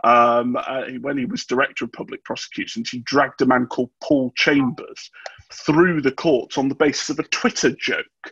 Um, 0.04 0.56
uh, 0.56 0.84
when 1.02 1.18
he 1.18 1.26
was 1.26 1.46
director 1.46 1.86
of 1.86 1.92
public 1.92 2.24
prosecutions, 2.24 2.90
he 2.90 3.00
dragged 3.00 3.42
a 3.42 3.46
man 3.46 3.66
called 3.66 3.90
Paul 4.02 4.32
Chambers 4.36 5.10
through 5.52 6.02
the 6.02 6.12
courts 6.12 6.58
on 6.58 6.70
the 6.70 6.76
basis 6.76 7.10
of 7.10 7.20
a 7.20 7.24
Twitter 7.24 7.72
joke, 7.72 8.32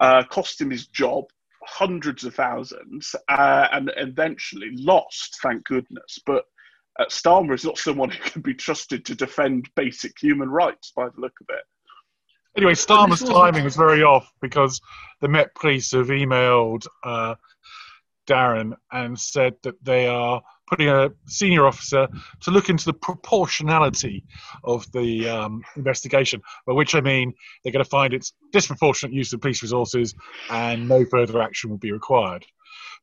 uh, 0.00 0.24
cost 0.24 0.60
him 0.60 0.70
his 0.70 0.88
job, 0.88 1.24
hundreds 1.66 2.24
of 2.24 2.34
thousands, 2.34 3.14
uh, 3.28 3.68
and 3.72 3.92
eventually 3.96 4.70
lost, 4.72 5.38
thank 5.42 5.64
goodness. 5.64 6.18
But 6.26 6.44
uh, 6.98 7.06
Starmer 7.06 7.54
is 7.54 7.64
not 7.64 7.78
someone 7.78 8.10
who 8.10 8.22
can 8.22 8.42
be 8.42 8.54
trusted 8.54 9.04
to 9.06 9.14
defend 9.14 9.68
basic 9.74 10.18
human 10.20 10.48
rights 10.48 10.92
by 10.94 11.08
the 11.08 11.20
look 11.20 11.34
of 11.40 11.46
it. 11.50 11.64
Anyway, 12.56 12.74
Starmer's 12.74 13.22
timing 13.22 13.64
was 13.64 13.74
very 13.74 14.02
off 14.02 14.30
because 14.40 14.80
the 15.20 15.28
Met 15.28 15.54
Police 15.56 15.90
have 15.90 16.06
emailed 16.06 16.86
uh, 17.02 17.34
Darren 18.28 18.74
and 18.92 19.18
said 19.18 19.56
that 19.62 19.82
they 19.84 20.06
are 20.06 20.40
putting 20.66 20.88
a 20.88 21.10
senior 21.26 21.66
officer 21.66 22.08
to 22.40 22.50
look 22.50 22.68
into 22.68 22.84
the 22.84 22.92
proportionality 22.92 24.24
of 24.62 24.90
the 24.92 25.28
um, 25.28 25.62
investigation, 25.76 26.40
by 26.66 26.72
which 26.72 26.94
I 26.94 27.00
mean 27.00 27.32
they're 27.62 27.72
going 27.72 27.84
to 27.84 27.90
find 27.90 28.14
it's 28.14 28.32
disproportionate 28.52 29.14
use 29.14 29.32
of 29.32 29.40
police 29.40 29.62
resources 29.62 30.14
and 30.50 30.88
no 30.88 31.04
further 31.04 31.42
action 31.42 31.70
will 31.70 31.78
be 31.78 31.92
required. 31.92 32.44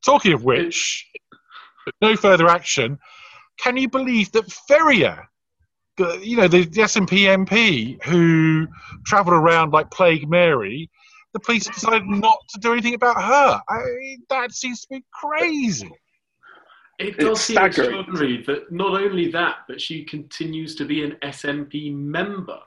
Talking 0.03 0.33
of 0.33 0.43
which, 0.43 1.07
no 2.01 2.15
further 2.15 2.47
action. 2.47 2.97
Can 3.59 3.77
you 3.77 3.89
believe 3.89 4.31
that 4.31 4.51
Ferrier, 4.51 5.27
you 6.21 6.37
know, 6.37 6.47
the, 6.47 6.65
the 6.65 6.81
SNP 6.81 7.45
MP 7.45 8.03
who 8.03 8.67
travelled 9.05 9.35
around 9.35 9.71
like 9.71 9.91
Plague 9.91 10.27
Mary, 10.27 10.89
the 11.33 11.39
police 11.39 11.67
decided 11.67 12.07
not 12.07 12.39
to 12.49 12.59
do 12.59 12.73
anything 12.73 12.93
about 12.93 13.21
her. 13.21 13.61
I, 13.69 13.81
that 14.29 14.51
seems 14.51 14.81
to 14.81 14.87
be 14.89 15.05
crazy. 15.13 15.91
It 17.07 17.17
does 17.17 17.41
seem 17.41 17.55
staggering. 17.55 17.99
extraordinary 17.99 18.43
that 18.43 18.71
not 18.71 19.01
only 19.01 19.31
that, 19.31 19.57
but 19.67 19.81
she 19.81 20.03
continues 20.03 20.75
to 20.75 20.85
be 20.85 21.03
an 21.03 21.17
SNP 21.23 21.93
member. 21.95 22.59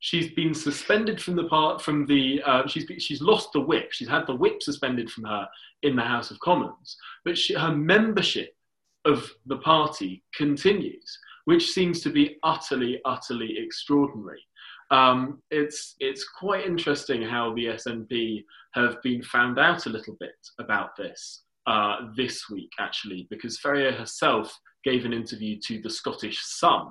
She's 0.00 0.30
been 0.32 0.54
suspended 0.54 1.20
from 1.20 1.36
the 1.36 1.44
part 1.44 1.80
from 1.80 2.06
the. 2.06 2.42
Uh, 2.44 2.66
she's 2.66 2.86
she's 2.98 3.20
lost 3.20 3.52
the 3.52 3.60
whip. 3.60 3.92
She's 3.92 4.08
had 4.08 4.26
the 4.26 4.34
whip 4.34 4.62
suspended 4.62 5.10
from 5.10 5.24
her 5.24 5.48
in 5.82 5.94
the 5.94 6.02
House 6.02 6.30
of 6.30 6.40
Commons, 6.40 6.96
but 7.24 7.38
she, 7.38 7.54
her 7.54 7.74
membership 7.74 8.56
of 9.04 9.30
the 9.46 9.58
party 9.58 10.22
continues, 10.34 11.18
which 11.44 11.70
seems 11.70 12.00
to 12.02 12.10
be 12.10 12.38
utterly, 12.42 13.00
utterly 13.04 13.58
extraordinary. 13.58 14.42
Um, 14.90 15.40
it's 15.50 15.94
it's 16.00 16.28
quite 16.28 16.66
interesting 16.66 17.22
how 17.22 17.54
the 17.54 17.66
SNP 17.66 18.44
have 18.74 19.00
been 19.02 19.22
found 19.22 19.58
out 19.58 19.86
a 19.86 19.90
little 19.90 20.16
bit 20.18 20.34
about 20.58 20.96
this 20.96 21.42
uh, 21.66 22.08
this 22.16 22.48
week, 22.50 22.70
actually, 22.78 23.26
because 23.30 23.58
Ferrier 23.58 23.92
herself 23.92 24.58
gave 24.84 25.04
an 25.04 25.12
interview 25.12 25.58
to 25.66 25.80
the 25.80 25.90
Scottish 25.90 26.44
Sun, 26.44 26.88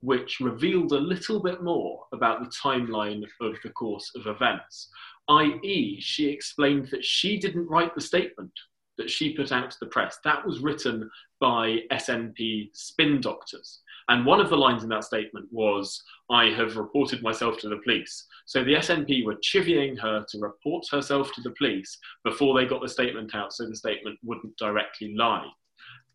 which 0.00 0.40
revealed 0.40 0.92
a 0.92 0.98
little 0.98 1.40
bit 1.40 1.62
more 1.62 2.04
about 2.12 2.40
the 2.40 2.50
timeline 2.50 3.24
of 3.40 3.56
the 3.62 3.70
course 3.70 4.10
of 4.14 4.26
events. 4.26 4.88
I.e., 5.28 6.00
she 6.00 6.28
explained 6.28 6.88
that 6.90 7.04
she 7.04 7.38
didn't 7.38 7.68
write 7.68 7.94
the 7.94 8.00
statement 8.00 8.52
that 8.98 9.10
she 9.10 9.34
put 9.34 9.50
out 9.50 9.70
to 9.70 9.76
the 9.80 9.86
press. 9.86 10.18
That 10.22 10.46
was 10.46 10.60
written 10.60 11.10
by 11.40 11.80
SNP 11.90 12.70
spin 12.74 13.20
doctors. 13.20 13.80
And 14.08 14.26
one 14.26 14.40
of 14.40 14.50
the 14.50 14.56
lines 14.56 14.82
in 14.82 14.88
that 14.90 15.04
statement 15.04 15.46
was, 15.50 16.02
I 16.30 16.46
have 16.50 16.76
reported 16.76 17.22
myself 17.22 17.58
to 17.58 17.68
the 17.68 17.80
police. 17.84 18.26
So 18.46 18.62
the 18.62 18.74
SNP 18.74 19.24
were 19.24 19.36
chivying 19.36 19.98
her 19.98 20.24
to 20.28 20.38
report 20.38 20.86
herself 20.90 21.32
to 21.32 21.40
the 21.40 21.54
police 21.56 21.98
before 22.24 22.58
they 22.58 22.66
got 22.66 22.82
the 22.82 22.88
statement 22.88 23.34
out 23.34 23.52
so 23.52 23.66
the 23.66 23.76
statement 23.76 24.18
wouldn't 24.22 24.56
directly 24.58 25.14
lie. 25.14 25.46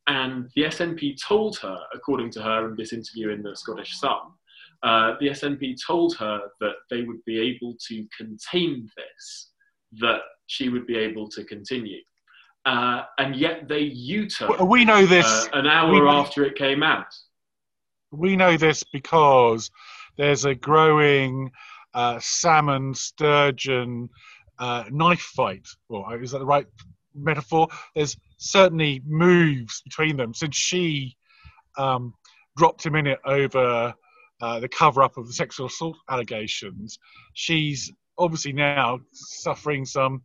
And 0.08 0.49
the 0.56 0.63
SNP 0.63 1.17
told 1.21 1.58
her, 1.60 1.80
according 1.93 2.32
to 2.32 2.41
her 2.41 2.69
in 2.69 2.75
this 2.75 2.93
interview 2.93 3.30
in 3.30 3.41
the 3.41 3.56
Scottish 3.56 3.97
Sun, 3.99 4.19
uh, 4.82 5.15
the 5.19 5.28
SNP 5.28 5.75
told 5.86 6.15
her 6.17 6.41
that 6.62 6.75
they 6.89 7.04
would 7.04 7.23
be 7.25 7.39
able 7.39 7.75
to 7.88 8.06
contain 8.17 8.89
this, 8.95 9.52
that 9.99 10.21
she 10.47 10.69
would 10.69 10.88
be 10.88 10.97
able 10.97 11.28
to 11.30 11.43
continue. 11.43 11.99
Uh, 12.65 13.04
and 13.17 13.36
yet 13.36 13.67
they 13.67 13.82
U-turned. 13.82 14.67
We 14.67 14.86
know 14.86 15.06
this 15.06 15.25
uh, 15.25 15.49
an 15.54 15.67
hour 15.67 15.91
we, 15.91 16.10
after 16.10 16.43
it 16.43 16.56
came 16.56 16.84
out. 16.84 17.13
We 18.11 18.35
know 18.35 18.57
this 18.57 18.83
because 18.83 19.69
there's 20.17 20.45
a 20.45 20.55
growing 20.55 21.51
uh, 21.93 22.15
Salmond 22.15 22.97
Sturgeon 22.97 24.09
uh, 24.57 24.85
knife 24.91 25.21
fight. 25.35 25.67
Or 25.89 26.21
is 26.21 26.31
that 26.31 26.39
the 26.39 26.45
right 26.45 26.67
metaphor? 27.15 27.67
There's 27.95 28.17
certainly 28.37 29.01
moves 29.05 29.81
between 29.81 30.17
them 30.17 30.33
since 30.33 30.55
she 30.55 31.15
um, 31.77 32.13
dropped 32.57 32.85
him 32.85 32.95
in 32.95 33.07
it 33.07 33.19
over 33.25 33.93
uh, 34.41 34.59
the 34.59 34.69
cover 34.69 35.01
up 35.01 35.17
of 35.17 35.27
the 35.27 35.33
sexual 35.33 35.67
assault 35.67 35.97
allegations. 36.09 36.97
She's 37.33 37.91
obviously 38.17 38.53
now 38.53 38.99
suffering 39.13 39.85
some 39.85 40.23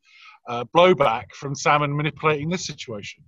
uh, 0.49 0.65
blowback 0.75 1.33
from 1.33 1.55
Salmond 1.55 1.95
manipulating 1.97 2.49
this 2.49 2.67
situation. 2.67 3.25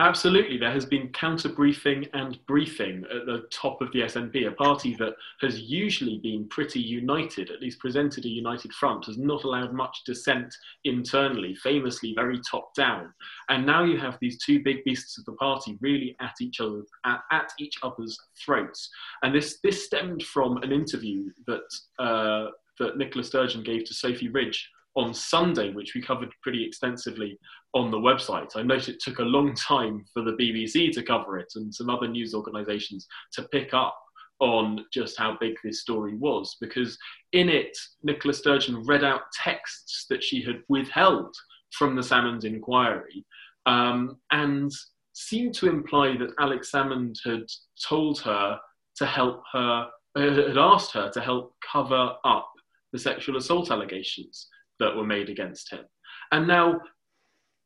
Absolutely, 0.00 0.58
there 0.58 0.70
has 0.70 0.86
been 0.86 1.08
counter 1.08 1.48
briefing 1.48 2.06
and 2.12 2.38
briefing 2.46 3.04
at 3.12 3.26
the 3.26 3.48
top 3.50 3.82
of 3.82 3.90
the 3.90 4.02
SNP, 4.02 4.46
a 4.46 4.52
party 4.52 4.94
that 4.94 5.14
has 5.40 5.62
usually 5.62 6.18
been 6.18 6.46
pretty 6.50 6.78
united, 6.78 7.50
at 7.50 7.60
least 7.60 7.80
presented 7.80 8.24
a 8.24 8.28
united 8.28 8.72
front, 8.74 9.06
has 9.06 9.18
not 9.18 9.42
allowed 9.42 9.72
much 9.72 10.04
dissent 10.06 10.54
internally, 10.84 11.52
famously 11.56 12.14
very 12.14 12.40
top 12.48 12.72
down. 12.76 13.12
And 13.48 13.66
now 13.66 13.82
you 13.82 13.98
have 13.98 14.16
these 14.20 14.38
two 14.38 14.62
big 14.62 14.84
beasts 14.84 15.18
of 15.18 15.24
the 15.24 15.32
party 15.32 15.76
really 15.80 16.14
at 16.20 16.34
each 16.40 16.60
other 16.60 16.82
at, 17.04 17.22
at 17.32 17.50
each 17.58 17.74
other's 17.82 18.16
throats. 18.44 18.88
And 19.24 19.34
this 19.34 19.58
this 19.64 19.84
stemmed 19.84 20.22
from 20.22 20.58
an 20.58 20.70
interview 20.70 21.24
that 21.48 21.74
uh, 21.98 22.50
that 22.78 22.96
Nicola 22.98 23.24
Sturgeon 23.24 23.64
gave 23.64 23.82
to 23.86 23.94
Sophy 23.94 24.28
Ridge 24.28 24.70
on 24.98 25.14
Sunday, 25.14 25.72
which 25.72 25.94
we 25.94 26.02
covered 26.02 26.30
pretty 26.42 26.64
extensively 26.64 27.38
on 27.72 27.92
the 27.92 27.96
website. 27.96 28.56
I 28.56 28.62
note 28.62 28.88
it 28.88 29.00
took 29.00 29.20
a 29.20 29.22
long 29.22 29.54
time 29.54 30.04
for 30.12 30.22
the 30.22 30.32
BBC 30.32 30.92
to 30.92 31.04
cover 31.04 31.38
it 31.38 31.52
and 31.54 31.72
some 31.72 31.88
other 31.88 32.08
news 32.08 32.34
organisations 32.34 33.06
to 33.34 33.44
pick 33.44 33.72
up 33.72 33.96
on 34.40 34.84
just 34.92 35.16
how 35.16 35.36
big 35.40 35.54
this 35.62 35.82
story 35.82 36.16
was, 36.16 36.56
because 36.60 36.98
in 37.32 37.48
it, 37.48 37.76
Nicola 38.02 38.34
Sturgeon 38.34 38.84
read 38.86 39.04
out 39.04 39.22
texts 39.32 40.06
that 40.10 40.22
she 40.22 40.42
had 40.42 40.62
withheld 40.68 41.34
from 41.70 41.94
the 41.94 42.02
Salmond 42.02 42.44
inquiry 42.44 43.24
um, 43.66 44.16
and 44.32 44.72
seemed 45.12 45.54
to 45.54 45.68
imply 45.68 46.16
that 46.16 46.34
Alex 46.40 46.72
Salmond 46.72 47.16
had 47.24 47.46
told 47.88 48.20
her 48.22 48.58
to 48.96 49.06
help 49.06 49.42
her, 49.52 49.86
uh, 50.16 50.20
had 50.20 50.58
asked 50.58 50.92
her 50.92 51.08
to 51.10 51.20
help 51.20 51.54
cover 51.72 52.14
up 52.24 52.50
the 52.92 52.98
sexual 52.98 53.36
assault 53.36 53.70
allegations 53.70 54.48
that 54.80 54.94
were 54.94 55.06
made 55.06 55.28
against 55.28 55.70
him. 55.70 55.84
And 56.32 56.46
now 56.46 56.80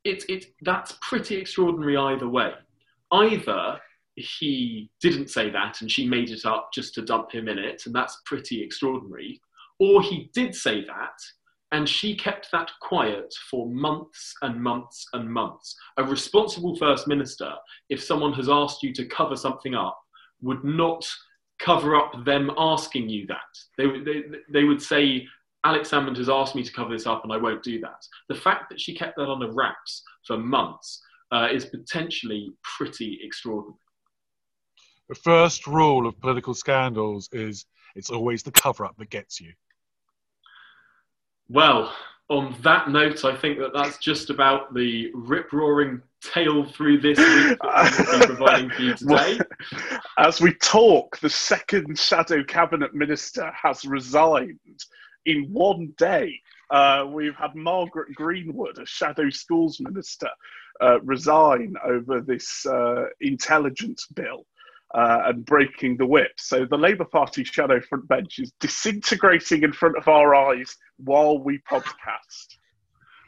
it's 0.05 0.25
it, 0.29 0.47
that's 0.63 0.97
pretty 1.01 1.37
extraordinary 1.37 1.97
either 1.97 2.29
way. 2.29 2.53
Either 3.13 3.79
he 4.17 4.91
didn't 5.01 5.31
say 5.31 5.51
that 5.51 5.81
and 5.81 5.91
she 5.91 6.07
made 6.07 6.31
it 6.31 6.45
up 6.45 6.71
just 6.73 6.95
to 6.95 7.03
dump 7.03 7.33
him 7.33 7.49
in 7.49 7.59
it, 7.59 7.83
and 7.87 7.95
that's 7.95 8.21
pretty 8.27 8.63
extraordinary, 8.63 9.41
or 9.79 10.03
he 10.03 10.31
did 10.35 10.55
say 10.55 10.85
that 10.85 11.19
and 11.73 11.89
she 11.89 12.15
kept 12.15 12.49
that 12.53 12.71
quiet 12.81 13.35
for 13.51 13.67
months 13.69 14.35
and 14.43 14.63
months 14.63 15.07
and 15.15 15.29
months. 15.29 15.75
A 15.97 16.05
responsible 16.05 16.77
first 16.77 17.09
minister, 17.09 17.51
if 17.89 18.03
someone 18.03 18.35
has 18.35 18.51
asked 18.51 18.83
you 18.83 18.93
to 18.93 19.07
cover 19.07 19.37
something 19.37 19.75
up, 19.75 19.99
would 20.43 20.63
not 20.65 21.09
cover 21.59 21.97
up 21.97 22.25
them 22.27 22.51
asking 22.59 23.09
you 23.09 23.27
that. 23.27 23.39
They, 23.79 23.87
they, 24.01 24.23
they 24.53 24.65
would 24.65 24.83
say, 24.83 25.27
Alex 25.65 25.91
Salmond 25.91 26.17
has 26.17 26.29
asked 26.29 26.55
me 26.55 26.63
to 26.63 26.73
cover 26.73 26.93
this 26.93 27.07
up 27.07 27.23
and 27.25 27.33
I 27.33 27.37
won't 27.37 27.63
do 27.63 27.81
that. 27.81 28.05
The 28.29 28.35
fact 28.35 28.69
that 28.71 28.81
she 28.81 28.95
kept 28.95 29.17
that 29.17 29.29
on 29.29 29.39
the 29.39 29.51
wraps 29.51 30.03
for 30.27 30.37
months 30.37 31.03
uh, 31.31 31.49
is 31.53 31.67
potentially 31.67 32.53
pretty 32.63 33.21
extraordinary. 33.23 33.79
The 35.09 35.15
first 35.17 35.67
rule 35.67 36.07
of 36.07 36.19
political 36.21 36.55
scandals 36.55 37.29
is 37.33 37.67
it's 37.95 38.11
always 38.11 38.43
the 38.43 38.51
cover 38.53 38.85
up 38.85 38.97
that 38.99 39.11
gets 39.11 39.41
you. 39.41 39.53
Well, 41.49 41.95
on 42.29 42.57
that 42.63 42.89
note, 42.89 43.25
I 43.25 43.37
think 43.37 43.59
that 43.59 43.73
that's 43.75 43.99
just 43.99 44.31
about 44.31 44.73
the 44.75 45.11
rip 45.15 45.53
roaring 45.53 46.01
tale 46.23 46.65
through 46.65 47.01
this 47.01 47.19
week 47.19 47.59
that 47.61 48.07
we'll 48.09 48.21
be 48.21 48.27
providing 48.27 48.71
for 48.71 48.83
you 48.83 48.95
today. 48.95 49.39
As 50.19 50.41
we 50.41 50.55
talk, 50.55 51.19
the 51.19 51.29
second 51.29 51.99
shadow 51.99 52.43
cabinet 52.43 52.95
minister 52.95 53.53
has 53.53 53.85
resigned 53.85 54.59
in 55.27 55.49
one 55.53 55.93
day, 55.99 56.41
uh, 56.71 57.07
we've 57.09 57.35
had 57.35 57.55
Margaret 57.55 58.15
Greenwood, 58.15 58.79
a 58.79 58.87
shadow 58.87 59.31
schools 59.31 59.79
minister, 59.81 60.29
uh, 60.81 61.01
resign 61.03 61.75
over 61.85 62.21
this 62.21 62.65
uh, 62.67 63.05
intelligence 63.21 64.07
bill 64.15 64.47
uh, 64.95 65.23
and 65.27 65.45
breaking 65.45 65.97
the 65.97 66.07
whip. 66.07 66.33
So 66.39 66.65
the 66.65 66.77
Labour 66.79 67.05
Party 67.05 67.45
shadow 67.45 67.81
front 67.81 68.09
bench 68.09 68.39
is 68.39 68.53
disintegrating 68.61 69.63
in 69.63 69.73
front 69.73 69.97
of 69.97 70.09
our 70.09 70.35
eyes 70.35 70.77
while 70.99 71.39
we 71.39 71.59
podcast. 71.71 72.57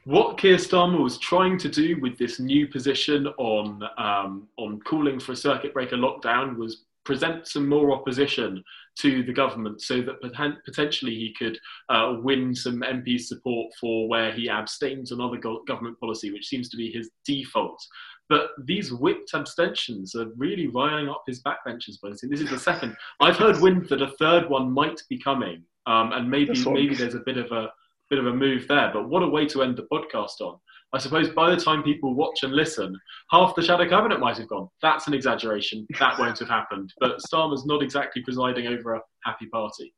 what 0.05 0.37
Keir 0.37 0.57
Starmer 0.57 1.03
was 1.03 1.19
trying 1.19 1.59
to 1.59 1.69
do 1.69 1.99
with 2.01 2.19
this 2.19 2.39
new 2.39 2.67
position 2.67 3.27
on 3.39 3.83
um, 3.99 4.49
on 4.59 4.81
calling 4.81 5.19
for 5.19 5.33
a 5.33 5.37
circuit 5.37 5.73
breaker 5.73 5.97
lockdown 5.97 6.57
was 6.57 6.85
present 7.05 7.47
some 7.47 7.69
more 7.69 7.93
opposition 7.93 8.62
to 8.97 9.23
the 9.25 9.33
government 9.33 9.83
so 9.83 10.03
that 10.03 10.21
potentially 10.64 11.14
he 11.14 11.35
could 11.38 11.59
uh, 11.88 12.17
win 12.23 12.55
some 12.55 12.81
MP 12.81 13.21
support 13.21 13.73
for 13.81 14.09
where 14.09 14.33
he 14.33 14.49
abstains 14.49 15.12
on 15.12 15.21
other 15.21 15.38
government 15.67 15.99
policy, 15.99 16.31
which 16.31 16.47
seems 16.47 16.69
to 16.69 16.77
be 16.77 16.90
his 16.90 17.11
default. 17.27 17.83
But 18.29 18.51
these 18.64 18.93
whipped 18.93 19.35
abstentions 19.35 20.14
are 20.14 20.33
really 20.37 20.69
riling 20.69 21.09
up 21.09 21.25
his 21.27 21.43
backbenchers. 21.43 21.99
But 22.01 22.12
this 22.23 22.40
is 22.40 22.51
the 22.51 22.59
second. 22.59 22.97
I've 23.21 23.37
heard 23.37 23.61
wind 23.61 23.88
that 23.90 24.01
a 24.01 24.12
third 24.12 24.49
one 24.49 24.73
might 24.73 25.03
be 25.11 25.19
coming, 25.19 25.62
um, 25.87 26.12
and 26.12 26.31
maybe 26.31 26.59
maybe 26.64 26.95
there's 26.95 27.14
a 27.14 27.21
bit 27.21 27.37
of 27.37 27.53
a 27.53 27.71
bit 28.09 28.19
of 28.19 28.27
a 28.27 28.33
move 28.33 28.67
there. 28.67 28.90
But 28.93 29.09
what 29.11 29.23
a 29.23 29.29
way 29.29 29.47
to 29.47 29.62
end 29.62 29.77
the 29.77 29.87
podcast 29.93 30.40
on. 30.40 30.59
I 30.95 30.99
suppose 30.99 31.29
by 31.31 31.51
the 31.51 31.61
time 31.61 31.83
people 31.83 32.15
watch 32.15 32.45
and 32.45 32.55
listen, 32.55 32.97
half 33.33 33.57
the 33.57 33.63
shadow 33.63 33.89
cabinet 33.89 34.21
might 34.21 34.39
have 34.39 34.49
gone. 34.49 34.69
That's 34.81 35.09
an 35.09 35.15
exaggeration. 35.15 35.89
That 35.99 36.17
won't 36.21 36.39
have 36.39 36.49
happened. 36.49 36.95
But 37.01 37.19
Starmer's 37.19 37.67
not 37.67 37.83
exactly 37.83 38.23
presiding 38.23 38.69
over 38.69 38.95
a 38.95 39.01
happy 39.25 39.47
party. 39.47 39.93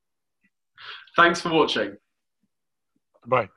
Thanks 1.14 1.40
for 1.40 1.50
watching. 1.50 1.96
Bye. 3.26 3.50